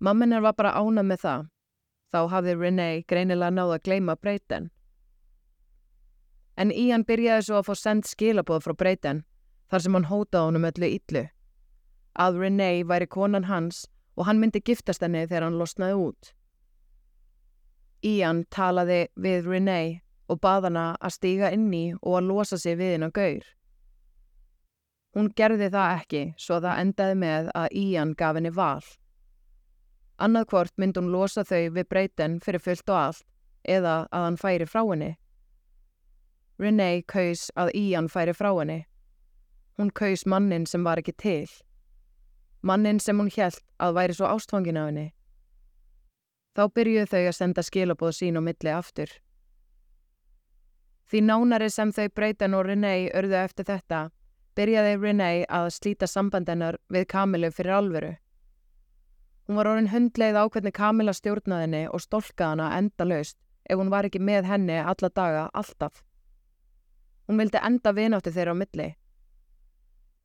Mamminar 0.00 0.42
var 0.42 0.56
bara 0.56 0.72
ánað 0.80 1.06
með 1.06 1.22
það. 1.22 1.46
Þá 2.10 2.20
hafði 2.32 2.54
Renee 2.56 3.02
greinilega 3.06 3.54
náða 3.54 3.76
að 3.76 3.84
gleima 3.86 4.16
Breyten. 4.16 4.70
En 6.60 6.72
Ian 6.72 7.06
byrjaði 7.08 7.46
svo 7.46 7.60
að 7.60 7.70
fá 7.70 7.74
send 7.80 8.08
skilaboð 8.08 8.66
frá 8.66 8.74
Breyten 8.82 9.22
þar 9.72 9.84
sem 9.84 9.96
hann 9.96 10.10
hótaði 10.10 10.48
honum 10.50 10.66
öllu 10.68 10.90
yllu. 10.98 11.22
Að 12.20 12.42
Renee 12.42 12.84
væri 12.84 13.08
konan 13.08 13.48
hans 13.48 13.86
og 14.18 14.26
hann 14.28 14.42
myndi 14.42 14.60
giftast 14.60 15.00
henni 15.00 15.24
þegar 15.24 15.46
hann 15.46 15.58
losnaði 15.60 15.96
út. 15.96 16.32
Ian 18.04 18.44
talaði 18.52 19.06
við 19.16 19.48
Renee 19.48 20.00
og 20.30 20.40
bað 20.44 20.68
hana 20.68 20.84
að 21.00 21.16
stíga 21.16 21.50
inn 21.54 21.70
í 21.74 21.84
og 22.00 22.18
að 22.18 22.28
losa 22.28 22.58
sig 22.60 22.76
við 22.80 22.94
henn 22.96 23.08
á 23.08 23.10
gaur. 23.10 23.46
Hún 25.16 25.30
gerði 25.36 25.70
það 25.74 25.94
ekki 25.96 26.22
svo 26.38 26.60
það 26.62 26.82
endaði 26.84 27.16
með 27.24 27.48
að 27.58 27.72
Ian 27.80 28.12
gaf 28.18 28.36
henni 28.38 28.52
val. 28.54 28.84
Annað 30.20 30.46
hvort 30.52 30.76
myndi 30.76 31.00
hún 31.00 31.10
losa 31.14 31.42
þau 31.48 31.72
við 31.74 31.88
breyten 31.88 32.38
fyrir 32.44 32.62
fullt 32.62 32.92
og 32.92 33.00
allt 33.00 33.26
eða 33.64 33.96
að 34.12 34.26
hann 34.26 34.38
færi 34.40 34.68
frá 34.68 34.84
henni. 34.84 35.14
Renee 36.60 37.02
kaus 37.08 37.48
að 37.56 37.72
Ian 37.74 38.08
færi 38.12 38.34
frá 38.36 38.50
henni. 38.52 38.84
Hún 39.78 39.90
kaus 39.96 40.26
mannin 40.26 40.66
sem 40.68 40.84
var 40.84 41.00
ekki 41.00 41.14
til. 41.16 41.48
Mannin 42.62 43.00
sem 43.00 43.16
hún 43.16 43.32
hjælt 43.32 43.62
að 43.80 43.96
væri 43.96 44.16
svo 44.18 44.28
ástfangin 44.28 44.76
af 44.76 44.90
henni. 44.90 45.06
Þá 46.56 46.62
byrjuðu 46.76 47.08
þau 47.08 47.22
að 47.22 47.36
senda 47.38 47.64
skilabóð 47.64 48.16
sín 48.18 48.36
á 48.36 48.42
milli 48.44 48.72
aftur. 48.74 49.12
Því 51.08 51.22
nánari 51.26 51.70
sem 51.72 51.92
þau 51.96 52.08
breytan 52.14 52.54
og 52.54 52.66
Renee 52.68 53.08
örðu 53.16 53.38
eftir 53.40 53.66
þetta, 53.70 54.10
byrjaði 54.54 54.98
Renee 55.00 55.46
að 55.48 55.70
slíta 55.78 56.06
sambandennar 56.06 56.76
við 56.92 57.08
Kamilu 57.08 57.50
fyrir 57.50 57.78
alveru. 57.78 58.12
Hún 59.48 59.56
var 59.56 59.66
orðin 59.66 59.90
hundleið 59.90 60.36
á 60.38 60.44
hvernig 60.46 60.76
Kamila 60.76 61.16
stjórnaðinni 61.16 61.86
og 61.88 62.04
stolkaði 62.04 62.52
hana 62.52 62.68
enda 62.76 63.06
laust 63.08 63.38
ef 63.66 63.80
hún 63.80 63.90
var 63.90 64.06
ekki 64.06 64.20
með 64.22 64.46
henni 64.46 64.76
alla 64.78 65.08
daga 65.10 65.48
alltaf. 65.54 66.04
Hún 67.30 67.38
vildi 67.38 67.60
enda 67.62 67.92
vináttu 67.94 68.32
þeirra 68.34 68.50
á 68.50 68.58
milli. 68.58 68.84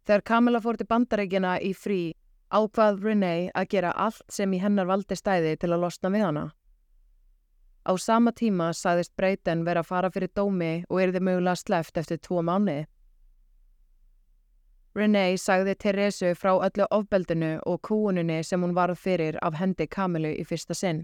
Þegar 0.09 0.21
Kamila 0.25 0.61
fór 0.61 0.77
til 0.79 0.87
bandaríkina 0.89 1.51
í 1.61 1.67
frí, 1.77 1.97
ákvað 2.49 3.03
Renee 3.03 3.51
að 3.53 3.67
gera 3.73 3.91
allt 3.93 4.23
sem 4.33 4.53
í 4.57 4.59
hennar 4.63 4.87
valdi 4.89 5.13
stæði 5.13 5.51
til 5.61 5.67
að 5.69 5.83
losna 5.83 6.09
við 6.09 6.23
hana. 6.25 6.45
Á 7.85 7.93
sama 8.01 8.31
tíma 8.33 8.71
sagðist 8.73 9.13
Breyten 9.13 9.61
vera 9.67 9.83
að 9.83 9.89
fara 9.91 10.09
fyrir 10.09 10.31
dómi 10.33 10.71
og 10.89 11.01
erði 11.03 11.21
mögulega 11.21 11.61
sleft 11.61 11.99
eftir 12.01 12.17
tvo 12.17 12.41
mánu. 12.41 12.87
Renee 14.97 15.35
sagði 15.37 15.75
Teresu 15.75 16.31
frá 16.33 16.55
öllu 16.55 16.87
ofbeldinu 16.89 17.59
og 17.69 17.83
kúuninu 17.85 18.39
sem 18.41 18.65
hún 18.65 18.73
varð 18.73 18.97
fyrir 18.97 19.37
af 19.45 19.59
hendi 19.61 19.85
Kamilu 19.85 20.31
í 20.33 20.41
fyrsta 20.41 20.73
sinn. 20.73 21.03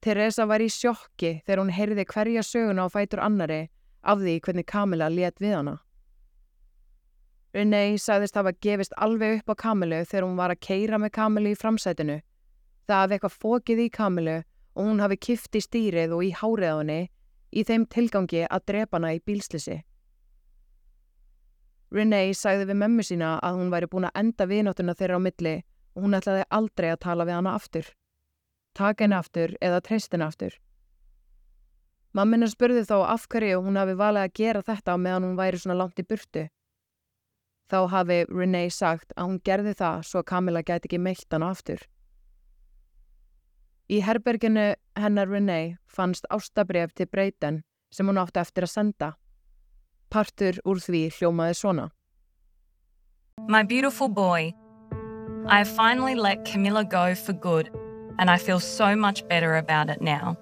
Teresa 0.00 0.48
var 0.48 0.64
í 0.64 0.70
sjokki 0.72 1.42
þegar 1.44 1.62
hún 1.64 1.74
heyrði 1.76 2.06
hverja 2.14 2.46
söguna 2.48 2.88
á 2.88 2.92
fætur 2.96 3.20
annari 3.20 3.60
af 4.02 4.18
því 4.20 4.40
hvernig 4.44 4.66
Kamila 4.66 5.08
let 5.12 5.40
við 5.40 5.56
hana. 5.58 5.76
Renee 7.54 7.98
sagðist 7.98 8.36
hafa 8.38 8.52
gefist 8.62 8.94
alveg 8.96 9.40
upp 9.40 9.50
á 9.50 9.54
Kamilu 9.64 10.04
þegar 10.06 10.26
hún 10.26 10.38
var 10.38 10.52
að 10.54 10.62
keira 10.62 11.00
með 11.02 11.14
Kamilu 11.16 11.50
í 11.50 11.58
framsætinu. 11.58 12.20
Það 12.86 13.00
hafði 13.02 13.16
eitthvað 13.16 13.38
fókið 13.42 13.82
í 13.84 13.88
Kamilu 13.90 14.36
og 14.40 14.86
hún 14.86 15.02
hafi 15.02 15.18
kift 15.18 15.58
í 15.58 15.62
stýrið 15.64 16.14
og 16.14 16.24
í 16.28 16.30
hárið 16.30 16.70
á 16.70 16.76
henni 16.78 17.00
í 17.50 17.64
þeim 17.66 17.86
tilgangi 17.90 18.44
að 18.46 18.66
drepa 18.70 19.00
hana 19.00 19.14
í 19.16 19.22
bílslisi. 19.26 19.80
Renee 21.90 22.34
sagði 22.38 22.68
við 22.70 22.78
mömmu 22.84 23.02
sína 23.02 23.36
að 23.42 23.58
hún 23.58 23.72
væri 23.74 23.90
búin 23.90 24.06
að 24.06 24.18
enda 24.22 24.46
vináttuna 24.46 24.94
þeirra 24.94 25.18
á 25.18 25.26
milli 25.26 25.56
og 25.96 26.04
hún 26.04 26.14
ætlaði 26.14 26.46
aldrei 26.54 26.92
að 26.92 27.02
tala 27.02 27.26
við 27.26 27.38
hana 27.40 27.54
aftur. 27.58 27.88
Taka 28.78 29.04
henni 29.04 29.18
aftur 29.18 29.56
eða 29.58 29.82
treyst 29.82 30.14
henni 30.14 30.28
aftur. 30.30 30.54
Mammina 32.16 32.48
spurði 32.50 32.82
þá 32.88 32.96
af 33.06 33.28
hverju 33.30 33.60
hún 33.62 33.78
hafi 33.78 33.94
valið 33.98 34.24
að 34.26 34.34
gera 34.40 34.62
þetta 34.66 34.96
meðan 34.98 35.28
hún 35.28 35.38
væri 35.38 35.60
svona 35.62 35.78
langt 35.78 36.00
í 36.02 36.06
burtu. 36.06 36.48
Þá 37.70 37.78
hafi 37.92 38.18
Renee 38.26 38.70
sagt 38.74 39.14
að 39.14 39.28
hún 39.28 39.40
gerði 39.46 39.76
það 39.78 40.02
svo 40.08 40.22
Camilla 40.26 40.62
gæti 40.66 40.90
ekki 40.90 40.98
meilt 40.98 41.30
hana 41.30 41.52
aftur. 41.54 41.84
Í 43.90 44.00
herberginu 44.02 44.72
hennar 44.98 45.30
Renee 45.30 45.76
fannst 45.86 46.26
ástabref 46.34 46.92
til 46.94 47.06
Breyten 47.06 47.62
sem 47.94 48.10
hún 48.10 48.18
átti 48.22 48.42
eftir 48.42 48.66
að 48.66 48.74
senda. 48.74 49.12
Partur 50.10 50.58
úr 50.66 50.82
því 50.82 51.06
hljómaði 51.14 51.56
svona. 51.58 51.88
My 53.48 53.62
beautiful 53.62 54.08
boy, 54.08 54.52
I 55.46 55.58
have 55.62 55.68
finally 55.68 56.14
let 56.14 56.44
Camilla 56.44 56.84
go 56.84 57.14
for 57.14 57.32
good, 57.32 57.70
and 58.18 58.28
I 58.30 58.36
feel 58.36 58.60
so 58.60 58.96
much 58.96 59.26
better 59.28 59.56
about 59.56 59.90
it 59.90 60.02
now. 60.02 60.36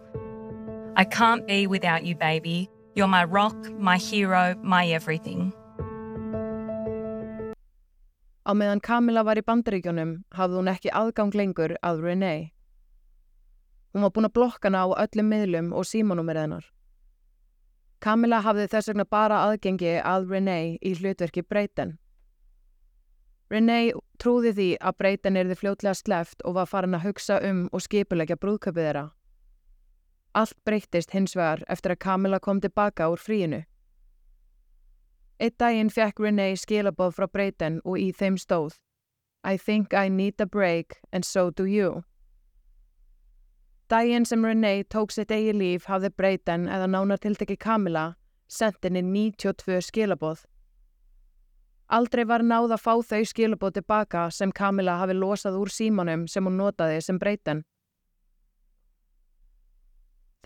I 0.98 1.04
can't 1.04 1.46
be 1.46 1.68
without 1.68 2.04
you, 2.04 2.16
baby. 2.16 2.68
You're 2.96 3.06
my 3.06 3.22
rock, 3.22 3.54
my 3.78 3.98
hero, 3.98 4.56
my 4.64 4.84
everything. 4.88 5.52
Á 8.42 8.50
meðan 8.50 8.80
Camilla 8.82 9.22
var 9.22 9.38
í 9.38 9.44
bandaríkjunum 9.46 10.14
hafði 10.34 10.56
hún 10.58 10.70
ekki 10.72 10.90
aðgang 10.90 11.30
lengur 11.38 11.76
að 11.87 12.00
Renee. 12.02 12.48
Hún 13.94 14.02
var 14.02 14.11
búin 14.16 14.26
að 14.26 14.34
blokka 14.40 14.66
hana 14.66 14.80
á 14.82 14.88
öllum 15.04 15.30
miðlum 15.30 15.68
og 15.70 15.87
símanúmer 15.87 16.40
hennar. 16.40 16.66
Camilla 18.02 18.40
hafði 18.42 18.66
þess 18.72 18.90
vegna 18.90 19.06
bara 19.06 19.44
aðgengi 19.46 19.92
að 20.02 20.26
Renee 20.32 20.80
í 20.82 20.96
hlutverki 20.98 21.44
Breyten. 21.46 21.94
Renee 23.54 23.94
trúði 24.18 24.50
því 24.58 24.68
að 24.82 24.98
Breyten 24.98 25.38
erði 25.38 25.61
fljótlega 25.62 25.94
sleft 25.94 26.42
og 26.42 26.58
var 26.58 26.66
farin 26.66 26.98
að 26.98 27.06
hugsa 27.06 27.38
um 27.46 27.68
og 27.70 27.87
skipulegja 27.87 28.40
brúðköpið 28.42 28.88
þeirra. 28.88 29.06
Allt 30.35 30.57
breyttist 30.64 31.14
hins 31.14 31.37
vegar 31.37 31.64
eftir 31.69 31.95
að 31.95 32.03
Camilla 32.05 32.38
kom 32.41 32.61
tilbaka 32.61 33.09
úr 33.12 33.23
fríinu. 33.23 33.64
Eitt 35.41 35.59
daginn 35.59 35.91
fekk 35.91 36.21
Renee 36.21 36.57
skilaboð 36.59 37.14
frá 37.14 37.29
Breyten 37.31 37.81
og 37.85 37.99
í 37.99 38.11
þeim 38.12 38.37
stóð 38.37 38.79
I 39.45 39.57
think 39.57 39.95
I 39.95 40.09
need 40.09 40.41
a 40.41 40.47
break 40.47 40.99
and 41.12 41.25
so 41.25 41.51
do 41.51 41.64
you. 41.64 42.03
Dæin 43.88 44.27
sem 44.27 44.45
Renee 44.45 44.85
tók 44.85 45.11
sitt 45.14 45.31
eigi 45.31 45.55
líf 45.55 45.87
hafði 45.88 46.11
Brayden 46.11 46.67
eða 46.69 46.91
nánar 46.91 47.23
tiltekki 47.23 47.57
Camilla 47.57 48.17
sendt 48.49 48.85
henni 48.85 49.01
92 49.03 49.81
skilaboð. 49.87 50.43
Aldrei 51.88 52.27
var 52.29 52.43
náð 52.45 52.75
að 52.75 52.83
fá 52.85 52.93
þau 53.01 53.25
skilaboð 53.25 53.79
tilbaka 53.79 54.27
sem 54.35 54.53
Camilla 54.53 54.99
hafi 55.01 55.17
losað 55.17 55.57
úr 55.57 55.73
símanum 55.73 56.27
sem 56.29 56.45
hún 56.45 56.59
notaði 56.61 57.01
sem 57.01 57.19
Brayden. 57.19 57.62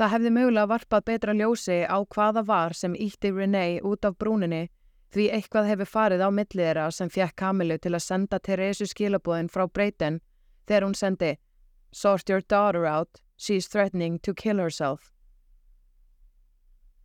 Það 0.00 0.12
hefði 0.14 0.30
mögulega 0.32 0.70
varpað 0.70 1.04
betra 1.10 1.32
ljósi 1.36 1.82
á 1.84 1.98
hvaða 2.00 2.42
var 2.48 2.72
sem 2.72 2.94
ítti 2.96 3.32
Renee 3.32 3.80
út 3.84 4.06
af 4.08 4.16
brúninni 4.18 4.68
því 5.12 5.26
eitthvað 5.36 5.68
hefur 5.68 5.90
farið 5.94 6.24
á 6.24 6.28
milliðra 6.32 6.86
sem 6.96 7.10
fjekk 7.12 7.36
Kamilu 7.36 7.76
til 7.78 7.92
að 7.92 8.04
senda 8.06 8.38
Teresu 8.40 8.88
skilabóðin 8.88 9.52
frá 9.52 9.66
Brayden 9.68 10.20
þegar 10.66 10.86
hún 10.88 10.96
sendi 10.96 11.34
Sort 11.92 12.30
your 12.30 12.40
daughter 12.40 12.86
out, 12.86 13.20
she's 13.36 13.68
threatening 13.68 14.18
to 14.20 14.32
kill 14.32 14.56
herself. 14.56 15.12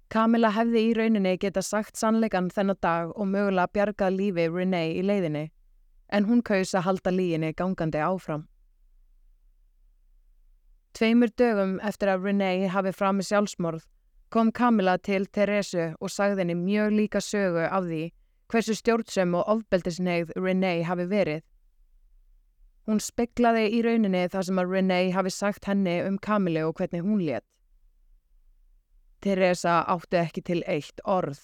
Kamila 0.08 0.54
hefði 0.56 0.84
í 0.88 0.94
rauninni 0.96 1.34
geta 1.36 1.60
sagt 1.60 2.00
sannleikan 2.00 2.48
þennan 2.48 2.80
dag 2.80 3.10
og 3.12 3.28
mögulega 3.28 3.68
bjargað 3.76 4.16
lífi 4.16 4.46
Renee 4.48 4.94
í 4.96 5.02
leiðinni, 5.04 5.50
en 6.08 6.30
hún 6.30 6.40
kaus 6.40 6.72
að 6.72 6.86
halda 6.88 7.12
líginni 7.12 7.52
gangandi 7.52 8.00
áfram. 8.00 8.46
Tveimur 10.98 11.30
dögum 11.38 11.76
eftir 11.86 12.10
að 12.10 12.24
Renee 12.26 12.70
hafi 12.74 12.90
framið 12.90 13.28
sjálfsmorð 13.28 13.84
kom 14.34 14.50
Kamila 14.50 14.96
til 14.98 15.28
Teresu 15.30 15.92
og 16.02 16.10
sagði 16.10 16.42
henni 16.42 16.56
mjög 16.58 16.96
líka 16.96 17.22
sögu 17.22 17.68
af 17.68 17.86
því 17.86 18.00
hversu 18.50 18.74
stjórnsum 18.80 19.36
og 19.38 19.52
ofbeldisneigð 19.54 20.34
Renee 20.42 20.88
hafi 20.88 21.06
verið. 21.12 21.44
Hún 22.90 23.04
speklaði 23.04 23.68
í 23.78 23.84
rauninni 23.86 24.24
það 24.34 24.48
sem 24.50 24.64
að 24.64 24.74
Renee 24.74 25.14
hafi 25.14 25.36
sagt 25.38 25.70
henni 25.70 26.00
um 26.08 26.18
Kamilu 26.18 26.66
og 26.66 26.82
hvernig 26.82 27.06
hún 27.06 27.22
létt. 27.30 27.46
Teresa 29.22 29.84
átti 29.86 30.18
ekki 30.24 30.48
til 30.50 30.64
eitt 30.66 31.06
orð. 31.06 31.38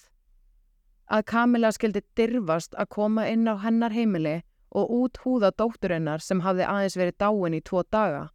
Að 1.06 1.26
Kamila 1.30 1.70
skildi 1.70 2.02
dirfast 2.18 2.74
að 2.74 2.90
koma 2.98 3.30
inn 3.30 3.46
á 3.46 3.54
hennar 3.62 3.94
heimili 3.94 4.40
og 4.74 4.90
út 4.90 5.22
húða 5.22 5.54
dótturinnar 5.54 6.18
sem 6.18 6.42
hafði 6.42 6.66
aðeins 6.66 6.98
verið 6.98 7.20
dáin 7.22 7.54
í 7.54 7.62
tvo 7.62 7.86
daga. 7.86 8.32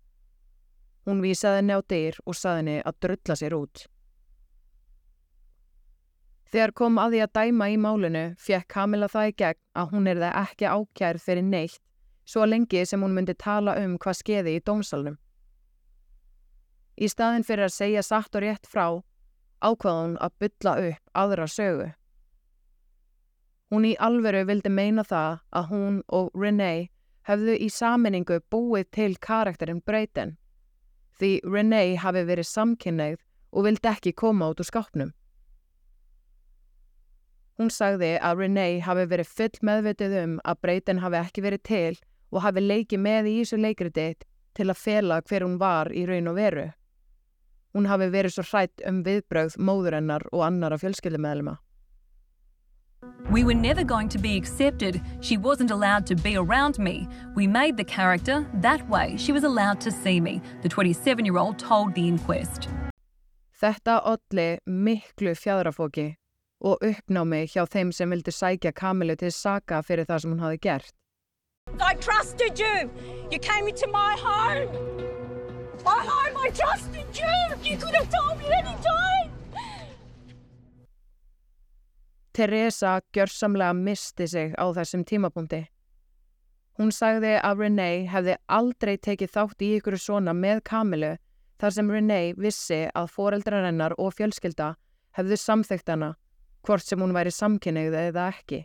Hún 1.10 1.24
vísaði 1.26 1.63
henni 1.63 1.74
á 1.74 1.82
dyr 1.89 2.17
og 2.30 2.36
saði 2.38 2.60
henni 2.62 2.74
að 2.86 2.98
drulla 3.02 3.36
sér 3.39 3.54
út. 3.58 3.88
Þegar 6.54 6.74
kom 6.78 7.00
að 7.02 7.15
því 7.15 7.22
að 7.24 7.32
dæma 7.38 7.67
í 7.74 7.78
málinu 7.82 8.22
fjekk 8.38 8.67
Kamila 8.74 9.08
það 9.10 9.30
í 9.30 9.34
gegn 9.41 9.60
að 9.82 9.93
hún 9.93 10.10
er 10.10 10.19
það 10.22 10.38
ekki 10.43 10.67
ákjærð 10.69 11.24
fyrir 11.26 11.48
neitt 11.48 11.82
svo 12.30 12.45
lengi 12.45 12.84
sem 12.86 13.02
hún 13.02 13.15
myndi 13.17 13.34
tala 13.34 13.74
um 13.82 13.95
hvað 13.98 14.19
skeiði 14.19 14.56
í 14.58 14.63
dómsalunum. 14.69 15.17
Í 17.02 17.10
staðin 17.10 17.45
fyrir 17.48 17.65
að 17.65 17.78
segja 17.78 18.04
satt 18.06 18.38
og 18.38 18.43
rétt 18.45 18.69
frá 18.69 18.86
ákvað 19.65 19.98
hún 20.02 20.17
að 20.22 20.36
bylla 20.43 20.74
upp 20.89 21.24
aðra 21.24 21.48
sögu. 21.50 21.88
Hún 23.74 23.86
í 23.89 23.95
alveru 23.98 24.43
vildi 24.50 24.69
meina 24.74 25.06
það 25.06 25.41
að 25.58 25.74
hún 25.74 25.98
og 26.19 26.30
Renee 26.38 26.89
hefðu 27.30 27.58
í 27.58 27.69
saminningu 27.74 28.39
búið 28.54 28.91
til 28.93 29.12
karakterinn 29.22 29.82
Brayton 29.86 30.38
því 31.19 31.32
Renee 31.43 31.97
hafi 31.99 32.23
verið 32.27 32.47
samkynneið 32.49 33.19
og 33.51 33.65
vildi 33.65 33.89
ekki 33.91 34.13
koma 34.15 34.49
út 34.51 34.62
úr 34.62 34.67
skápnum. 34.67 35.13
Hún 37.60 37.71
sagði 37.75 38.13
að 38.23 38.45
Renee 38.45 38.79
hafi 38.86 39.05
verið 39.12 39.32
full 39.36 39.63
meðvitið 39.67 40.13
um 40.23 40.36
að 40.47 40.60
Brayton 40.63 41.01
hafi 41.03 41.19
ekki 41.19 41.43
verið 41.43 41.63
til 41.67 41.95
og 42.32 42.43
hafi 42.45 42.63
leikið 42.63 43.01
með 43.03 43.27
í 43.27 43.38
þessu 43.41 43.60
leikriti 43.60 44.10
til 44.55 44.69
að 44.69 44.79
fela 44.79 45.21
hver 45.21 45.43
hún 45.43 45.58
var 45.60 45.91
í 45.91 46.05
raun 46.08 46.32
og 46.32 46.38
veru. 46.39 46.69
Hún 47.75 47.89
hafi 47.89 48.08
verið 48.13 48.38
svo 48.38 48.45
hrætt 48.47 48.86
um 48.88 49.03
viðbröð 49.05 49.58
móðurennar 49.60 50.23
og 50.32 50.45
annara 50.47 50.79
fjölskyldumæðlema. 50.79 51.60
We 53.32 53.44
were 53.44 53.54
never 53.54 53.84
going 53.84 54.10
to 54.10 54.18
be 54.18 54.36
accepted. 54.38 55.02
She 55.22 55.38
wasn't 55.38 55.72
allowed 55.72 56.08
to 56.08 56.16
be 56.16 56.36
around 56.36 56.80
me. 56.80 57.08
We 57.36 57.48
made 57.48 57.78
the 57.78 57.84
character 57.84 58.48
that 58.56 58.88
way. 58.90 59.18
She 59.18 59.32
was 59.32 59.44
allowed 59.44 59.80
to 59.82 59.92
see 59.92 60.20
me, 60.20 60.42
the 60.64 60.70
27 60.70 61.26
year 61.26 61.38
old 61.38 61.60
told 61.60 61.94
the 61.94 62.08
inquest. 62.08 62.68
Þetta 63.62 64.00
olli 64.08 64.58
miklu 64.66 65.34
fjadrafóki 65.36 66.16
og 66.64 66.80
uppnámi 66.84 67.44
hjá 67.52 67.66
þeim 67.68 67.92
sem 67.92 68.10
vildi 68.10 68.32
sækja 68.32 68.72
Kamilu 68.72 69.18
til 69.20 69.34
saka 69.36 69.82
fyrir 69.84 70.08
það 70.08 70.22
sem 70.22 70.32
hún 70.32 70.44
hafi 70.44 70.60
gert. 70.64 70.94
I 71.80 71.94
trusted 71.96 72.58
you. 72.58 72.90
You 73.32 73.40
came 73.40 73.68
into 73.68 73.88
my 73.88 74.16
home. 74.18 74.72
My 75.86 76.00
home, 76.04 76.38
I 76.38 76.50
trusted 76.50 77.06
you. 77.14 77.36
You 77.70 77.78
could 77.78 77.96
have 77.96 78.10
told 78.10 78.40
me 78.40 78.46
any 78.48 78.76
time. 78.82 79.38
Teresa 82.34 83.00
gjörsamlega 83.13 83.74
misti 83.74 84.28
sig 84.28 84.54
á 84.56 84.65
þessum 84.76 85.04
tímapunkti. 85.04 85.65
Hún 86.80 86.94
sagði 86.96 87.34
að 87.44 87.65
Renee 87.65 88.06
hefði 88.08 88.38
aldrei 88.48 88.96
tekið 88.98 89.34
þátt 89.34 89.65
í 89.65 89.74
ykkur 89.80 89.98
svona 90.00 90.34
með 90.34 90.62
Kamilu 90.70 91.15
þar 91.60 91.76
sem 91.76 91.92
Renee 91.92 92.34
vissi 92.38 92.86
að 92.96 93.12
foreldrar 93.12 93.65
hennar 93.68 93.96
og 93.98 94.13
fjölskylda 94.15 94.76
hefðu 95.18 95.38
samþygt 95.42 95.92
hana 95.92 96.13
hvort 96.63 96.86
sem 96.86 97.02
hún 97.02 97.15
væri 97.15 97.34
samkynnið 97.34 97.98
eða 98.04 98.30
ekki. 98.32 98.62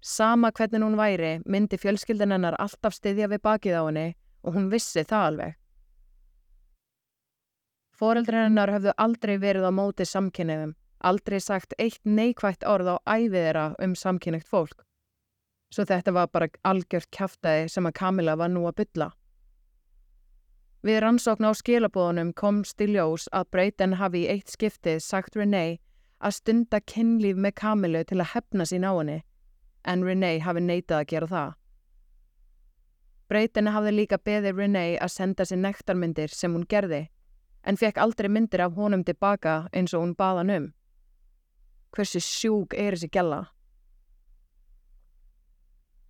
Sama 0.00 0.50
hvernig 0.54 0.82
hún 0.82 0.98
væri 0.98 1.30
myndi 1.46 1.78
fjölskyldan 1.78 2.34
hennar 2.34 2.56
alltaf 2.62 2.94
styðja 2.94 3.28
við 3.30 3.42
bakið 3.42 3.78
á 3.78 3.82
henni 3.82 4.08
og 4.42 4.54
hún 4.54 4.68
vissi 4.72 5.02
það 5.02 5.24
alveg. 5.30 5.56
Fóreldrar 7.98 8.46
hennar 8.46 8.70
höfðu 8.70 8.94
aldrei 8.94 9.38
verið 9.42 9.66
á 9.66 9.72
móti 9.74 10.06
samkynniðum, 10.06 10.76
aldrei 11.00 11.40
sagt 11.40 11.74
eitt 11.78 12.00
neikvægt 12.04 12.66
orð 12.66 12.94
á 12.94 12.96
æfið 13.06 13.38
þeirra 13.38 13.66
um 13.84 13.94
samkynniðt 13.94 14.48
fólk. 14.48 14.84
Svo 15.74 15.84
þetta 15.84 16.14
var 16.16 16.28
bara 16.32 16.48
algjört 16.64 17.10
kæftæði 17.12 17.68
sem 17.68 17.86
að 17.86 17.98
Kamila 18.00 18.36
var 18.36 18.48
nú 18.48 18.64
að 18.68 18.78
bylla. 18.82 19.10
Við 20.86 21.00
rannsókn 21.02 21.48
á 21.48 21.52
skilabóðunum 21.58 22.32
kom 22.38 22.62
stiljós 22.64 23.26
að 23.34 23.50
Brayton 23.50 23.98
hafi 23.98 24.24
í 24.24 24.28
eitt 24.32 24.48
skiptið 24.52 25.02
sagt 25.02 25.36
Renee 25.36 25.80
að 26.22 26.36
stunda 26.38 26.80
kynlíf 26.80 27.36
með 27.36 27.56
Kamilu 27.58 28.04
til 28.06 28.20
að 28.20 28.32
hefna 28.34 28.66
sín 28.66 28.86
á 28.86 28.94
henni, 28.94 29.18
en 29.84 30.04
Renee 30.06 30.40
hafi 30.42 30.62
neitað 30.62 31.02
að 31.02 31.10
gera 31.12 31.30
það. 31.32 31.52
Breytin 33.28 33.68
hafði 33.68 33.92
líka 33.92 34.18
beðið 34.24 34.56
Renee 34.56 34.98
að 35.02 35.12
senda 35.12 35.44
sér 35.44 35.60
nektarmyndir 35.60 36.32
sem 36.32 36.54
hún 36.54 36.64
gerði, 36.64 37.08
en 37.62 37.76
fekk 37.76 37.98
aldrei 38.00 38.30
myndir 38.32 38.62
af 38.64 38.78
honum 38.78 39.04
tilbaka 39.04 39.68
eins 39.72 39.94
og 39.94 40.06
hún 40.06 40.14
baðan 40.16 40.54
um. 40.54 40.68
Hversu 41.94 42.20
sjúk 42.22 42.74
er 42.76 42.96
þessi 42.96 43.08
gælla? 43.12 43.46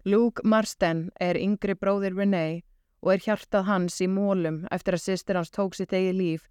Luke 0.08 0.42
Marsden 0.44 1.08
er 1.20 1.36
yngri 1.36 1.74
bróðir 1.76 2.16
Renee 2.16 2.62
og 3.02 3.12
er 3.14 3.24
hjartað 3.26 3.66
hans 3.68 3.98
í 4.02 4.08
mólum 4.10 4.62
eftir 4.74 4.96
að 4.96 5.04
sýstir 5.04 5.38
hans 5.38 5.52
tók 5.54 5.76
sitt 5.76 5.92
eigi 5.92 6.14
líf 6.16 6.46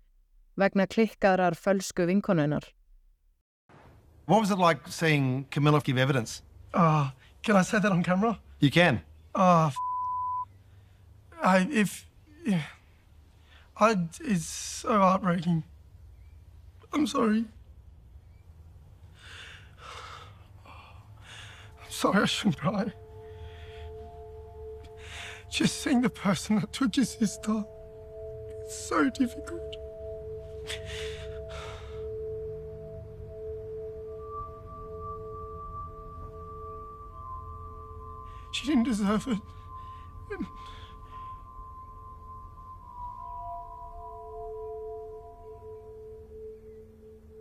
vegna 0.58 0.88
klikkaðrar 0.88 1.58
fölsku 1.58 2.06
vinkonunnar. 2.10 2.64
What 4.28 4.42
was 4.42 4.52
it 4.52 4.60
like 4.60 4.88
seeing 4.92 5.46
Camilla 5.50 5.80
give 5.82 5.98
evidence? 5.98 6.42
Oh, 6.74 7.12
can 7.44 7.56
I 7.56 7.62
say 7.62 7.80
that 7.80 7.92
on 7.92 8.04
camera? 8.04 8.40
You 8.60 8.70
can. 8.70 9.02
Oh, 9.36 9.68
f- 9.68 9.76
I 11.42 11.68
if 11.72 12.06
yeah, 12.46 12.64
I 13.80 13.96
it's 14.22 14.46
so 14.46 15.00
heartbreaking. 15.00 15.64
I'm 16.94 17.08
sorry. 17.08 17.46
Sorry, 21.98 22.22
I 22.22 22.26
shouldn't 22.26 22.60
cry. 22.60 22.94
Just 25.50 25.82
seeing 25.82 26.02
the 26.02 26.10
person 26.12 26.58
that 26.58 26.72
took 26.72 26.96
your 26.96 27.06
sister, 27.06 27.64
it's 28.62 28.76
so 28.76 29.10
difficult. 29.10 29.76
She 38.52 38.68
didn't 38.68 38.84
deserve 38.84 39.28
it. 39.28 39.40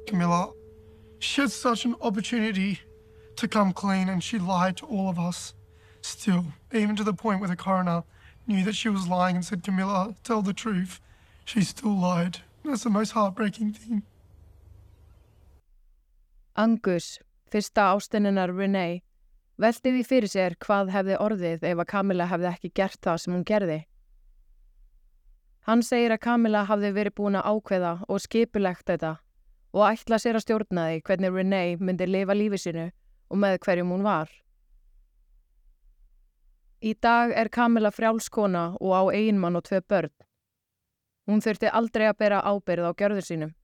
Camilla, 0.07 0.53
she 1.19 1.43
had 1.43 1.51
such 1.51 1.85
an 1.85 1.95
opportunity 2.01 2.81
to 3.37 3.49
come 3.49 3.73
clean 3.73 4.09
and 4.09 4.23
she 4.23 4.39
lied 4.39 4.77
to 4.79 4.87
all 4.87 5.09
of 5.09 5.19
us. 5.19 5.55
Still, 6.01 6.45
even 6.73 6.97
to 6.97 7.05
the 7.05 7.13
point 7.13 7.41
where 7.41 7.49
the 7.49 7.57
coroner 7.57 8.05
knew 8.47 8.65
that 8.65 8.77
she 8.77 8.89
was 8.89 9.09
lying 9.09 9.37
and 9.37 9.45
said, 9.45 9.63
Camilla, 9.63 10.15
tell 10.23 10.43
the 10.43 10.53
truth, 10.53 11.01
she 11.45 11.63
still 11.63 11.99
lied. 11.99 12.39
That's 12.65 12.85
the 12.85 12.91
most 12.91 13.13
heartbreaking 13.13 13.73
thing. 13.73 14.03
Angus, 16.57 17.19
fyrsta 17.51 17.93
ástinninnar 17.95 18.57
Renee, 18.57 19.03
velti 19.61 19.93
því 19.93 20.05
fyrir 20.09 20.31
sér 20.33 20.57
hvað 20.63 20.91
hefði 20.95 21.19
orðið 21.21 21.67
ef 21.69 21.83
að 21.83 21.91
Camilla 21.91 22.27
hefði 22.31 22.49
ekki 22.51 22.73
gert 22.81 23.01
það 23.05 23.21
sem 23.23 23.35
hún 23.37 23.45
gerði. 23.45 23.79
Hann 25.67 25.83
segir 25.83 26.15
að 26.15 26.23
Camilla 26.25 26.65
hafði 26.65 26.93
verið 26.97 27.17
búin 27.19 27.37
að 27.37 27.49
ákveða 27.51 27.93
og 28.09 28.23
skipulegt 28.23 28.87
þetta 28.89 29.17
og 29.77 29.85
ætla 29.91 30.19
sér 30.23 30.39
að 30.39 30.47
stjórna 30.47 30.87
því 30.89 31.03
hvernig 31.09 31.35
Renee 31.35 31.77
myndi 31.77 32.07
lifa 32.09 32.37
lífi 32.39 32.63
sinu 32.63 32.87
og 33.31 33.41
með 33.43 33.59
hverjum 33.65 33.93
hún 33.95 34.05
var. 34.07 34.31
Í 36.85 36.93
dag 37.03 37.33
er 37.33 37.49
Camilla 37.49 37.91
frjálskona 37.91 38.77
og 38.79 38.93
á 38.93 39.03
eiginmann 39.11 39.57
og 39.59 39.65
tvei 39.67 39.81
börn. 39.81 40.13
Hún 41.27 41.43
þurfti 41.43 41.71
aldrei 41.73 42.07
að 42.07 42.19
bera 42.23 42.43
ábyrð 42.47 42.91
á 42.91 42.93
gjörður 42.95 43.27
sínum. 43.27 43.55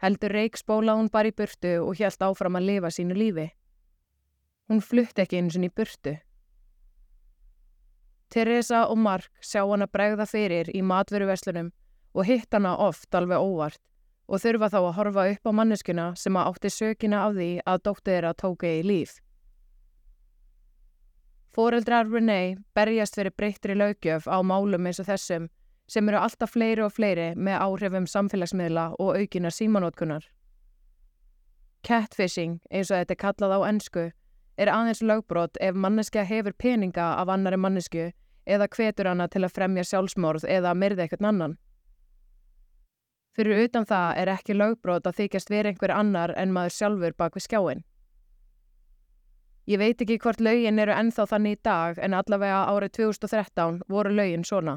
Heldur 0.00 0.32
reikspóla 0.36 0.94
hún 0.96 1.10
bara 1.12 1.28
í 1.28 1.34
burtu 1.34 1.72
og 1.82 1.98
hjælt 1.98 2.22
áfram 2.22 2.56
að 2.60 2.68
lifa 2.68 2.90
sínu 2.94 3.16
lífi. 3.16 3.48
Hún 4.70 4.84
flutti 4.84 5.24
ekki 5.24 5.40
eins 5.40 5.58
og 5.58 5.66
í 5.66 5.72
burtu. 5.74 6.14
Teresa 8.30 8.86
og 8.86 8.98
Mark 9.02 9.32
sjá 9.42 9.64
hana 9.66 9.90
bregða 9.90 10.28
fyrir 10.30 10.70
í 10.70 10.84
matveruverslunum 10.86 11.72
og 12.14 12.26
hitt 12.28 12.54
hana 12.54 12.76
oft 12.78 13.14
alveg 13.14 13.42
óvart 13.42 13.82
og 14.30 14.38
þurfa 14.38 14.68
þá 14.70 14.78
að 14.80 14.94
horfa 14.98 15.24
upp 15.32 15.50
á 15.50 15.52
manneskuna 15.58 16.06
sem 16.16 16.36
að 16.38 16.52
átti 16.52 16.70
sökina 16.70 17.24
af 17.26 17.34
því 17.34 17.50
að 17.66 17.82
dóttu 17.88 18.12
þeirra 18.12 18.32
tóka 18.38 18.70
í 18.70 18.82
líf. 18.86 19.16
Fóreldrar 21.50 22.06
Renee 22.06 22.60
berjast 22.78 23.16
fyrir 23.18 23.34
breyttri 23.34 23.74
lögjöf 23.74 24.28
á 24.30 24.38
málum 24.46 24.86
eins 24.86 25.02
og 25.02 25.08
þessum 25.10 25.48
sem 25.90 26.08
eru 26.08 26.20
alltaf 26.22 26.52
fleiri 26.54 26.84
og 26.84 26.92
fleiri 26.94 27.32
með 27.34 27.58
áhrifum 27.64 28.06
samfélagsmiðla 28.06 28.84
og 29.02 29.18
aukina 29.18 29.50
símanótkunar. 29.50 30.22
Catfishing, 31.82 32.60
eins 32.70 32.92
og 32.92 33.00
þetta 33.00 33.16
er 33.16 33.22
kallað 33.24 33.56
á 33.56 33.60
ennsku, 33.66 34.04
er 34.60 34.70
aðeins 34.70 35.02
lögbrot 35.02 35.58
ef 35.58 35.74
manneskja 35.74 36.22
hefur 36.28 36.54
peninga 36.54 37.16
af 37.18 37.32
annari 37.34 37.58
mannesku 37.58 38.12
eða 38.46 38.68
hvetur 38.70 39.10
hana 39.10 39.26
til 39.26 39.42
að 39.42 39.56
fremja 39.56 39.84
sjálfsmorð 39.88 40.46
eða 40.46 40.76
myrði 40.76 41.06
eitthvað 41.06 41.28
annan. 41.32 41.56
Fyrir 43.40 43.62
utan 43.64 43.86
það 43.88 44.18
er 44.20 44.28
ekki 44.34 44.52
lögbrot 44.52 45.06
að 45.08 45.16
þykjast 45.16 45.48
vera 45.48 45.70
einhver 45.70 45.92
annar 45.94 46.34
en 46.36 46.50
maður 46.52 46.74
sjálfur 46.74 47.14
bak 47.16 47.38
við 47.38 47.44
skjáin. 47.46 47.78
Ég 49.64 49.80
veit 49.80 50.02
ekki 50.04 50.18
hvort 50.20 50.42
lögin 50.44 50.82
eru 50.82 50.92
ennþá 50.92 51.24
þannig 51.30 51.56
í 51.56 51.60
dag 51.64 52.00
en 52.04 52.16
allavega 52.18 52.58
árið 52.68 52.92
2013 52.98 53.78
voru 53.88 54.12
lögin 54.12 54.44
svona. 54.44 54.74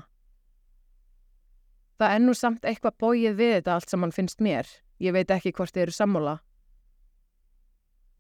Það 1.99 2.15
er 2.15 2.23
nú 2.23 2.38
samt 2.39 2.63
eitthvað 2.63 2.95
bóið 3.04 3.36
við 3.41 3.52
þetta 3.58 3.76
allt 3.76 3.91
sem 3.91 4.08
hann 4.08 4.15
finnst 4.15 4.39
mér. 4.39 4.71
Ég 5.04 5.12
veit 5.12 5.36
ekki 5.36 5.52
hvort 5.60 5.76
þið 5.76 5.84
eru 5.89 5.97
sammála. 5.97 6.38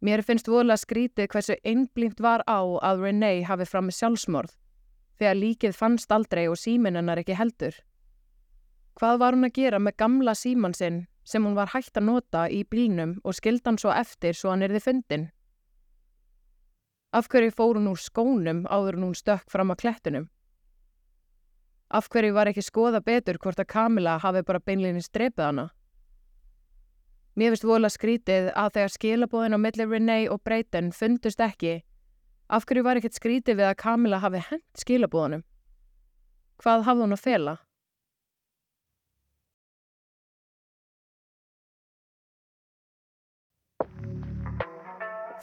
Mér 0.03 0.25
finnst 0.27 0.51
voðlega 0.51 0.83
skrítið 0.83 1.31
hversu 1.31 1.59
einblínt 1.63 2.19
var 2.19 2.43
á 2.51 2.59
að 2.83 3.07
Renee 3.07 3.47
hafi 3.47 3.69
fram 3.71 3.87
með 3.87 4.01
sjálfsmorð, 4.01 4.59
þegar 5.15 5.39
líkið 5.39 5.79
fannst 5.79 6.11
aldrei 6.11 6.49
og 6.51 6.59
síminn 6.59 6.99
hennar 6.99 7.23
ekki 7.23 7.39
heldur. 7.39 7.79
Hvað 8.99 9.19
var 9.19 9.33
hún 9.33 9.47
að 9.47 9.55
gera 9.57 9.79
með 9.81 9.97
gamla 9.97 10.35
síman 10.37 10.75
sinn 10.77 11.05
sem 11.25 11.45
hún 11.45 11.55
var 11.57 11.71
hægt 11.73 11.97
að 11.97 12.07
nota 12.09 12.43
í 12.51 12.61
bílnum 12.69 13.15
og 13.23 13.33
skildan 13.33 13.79
svo 13.81 13.93
eftir 13.95 14.37
svo 14.37 14.51
hann 14.53 14.65
erði 14.65 14.81
fundin? 14.83 15.29
Af 17.13 17.29
hverju 17.29 17.53
fór 17.53 17.79
hún 17.79 17.89
úr 17.89 18.01
skónum 18.01 18.63
áður 18.69 18.99
hún 19.01 19.15
stökk 19.17 19.49
fram 19.49 19.73
að 19.73 19.81
klettunum? 19.83 20.27
Af 21.93 22.09
hverju 22.09 22.33
var 22.33 22.49
ekki 22.49 22.65
skoða 22.65 23.01
betur 23.05 23.37
hvort 23.41 23.61
að 23.61 23.69
Kamila 23.73 24.19
hafi 24.21 24.41
bara 24.45 24.61
beinlinni 24.61 25.01
strepið 25.01 25.45
hana? 25.45 25.65
Mér 27.33 27.53
finnst 27.53 27.65
vola 27.65 27.89
skrítið 27.89 28.51
að 28.53 28.75
þegar 28.77 28.93
skilabóðin 28.93 29.57
á 29.57 29.59
milli 29.61 29.85
Renee 29.89 30.29
og 30.29 30.41
Brayton 30.45 30.91
fundust 30.93 31.41
ekki, 31.41 31.79
af 32.49 32.65
hverju 32.69 32.85
var 32.85 33.01
ekkert 33.01 33.17
skrítið 33.17 33.57
við 33.57 33.69
að 33.71 33.79
Kamila 33.81 34.21
hafi 34.21 34.41
hent 34.51 34.81
skilabóðunum? 34.85 35.45
Hvað 36.61 36.85
hafði 36.85 37.07
hún 37.07 37.17
að 37.17 37.23
fela? 37.25 37.55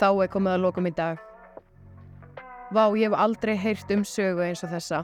Þá 0.01 0.09
er 0.25 0.31
komið 0.33 0.55
að 0.55 0.63
lokum 0.65 0.87
í 0.89 0.95
dag. 0.97 1.19
Vá, 2.73 2.87
ég 2.97 3.11
hef 3.11 3.17
aldrei 3.21 3.57
heyrt 3.59 3.91
um 3.93 4.05
sögu 4.07 4.41
eins 4.47 4.63
og 4.65 4.71
þessa. 4.73 5.03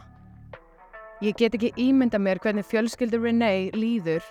Ég 1.21 1.37
get 1.37 1.57
ekki 1.59 1.75
ímynda 1.81 2.21
mér 2.21 2.41
hvernig 2.41 2.65
fjölskyldur 2.65 3.25
Renee 3.27 3.71
líður 3.77 4.25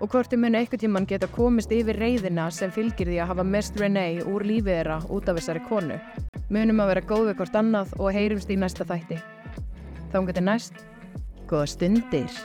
og 0.00 0.12
hvort 0.12 0.28
þið 0.32 0.42
muni 0.42 0.60
eitthvað 0.60 0.82
tíman 0.84 1.08
geta 1.08 1.28
komist 1.32 1.72
yfir 1.72 1.96
reyðina 2.00 2.50
sem 2.52 2.72
fylgir 2.72 3.08
því 3.08 3.20
að 3.20 3.32
hafa 3.32 3.46
mest 3.48 3.80
Renee 3.80 4.24
úr 4.24 4.44
lífið 4.48 4.72
þeirra 4.74 4.98
út 5.08 5.28
af 5.28 5.40
þessari 5.40 5.64
konu. 5.68 5.96
Munum 6.52 6.84
að 6.84 6.92
vera 6.94 7.06
góð 7.12 7.26
við 7.30 7.36
hvort 7.40 7.58
annað 7.60 7.96
og 7.96 8.12
heyrumst 8.16 8.52
í 8.52 8.58
næsta 8.60 8.88
þætti. 8.88 9.20
Þá 10.12 10.18
getur 10.28 10.46
næst, 10.48 10.84
góða 11.48 11.68
stundir. 11.76 12.40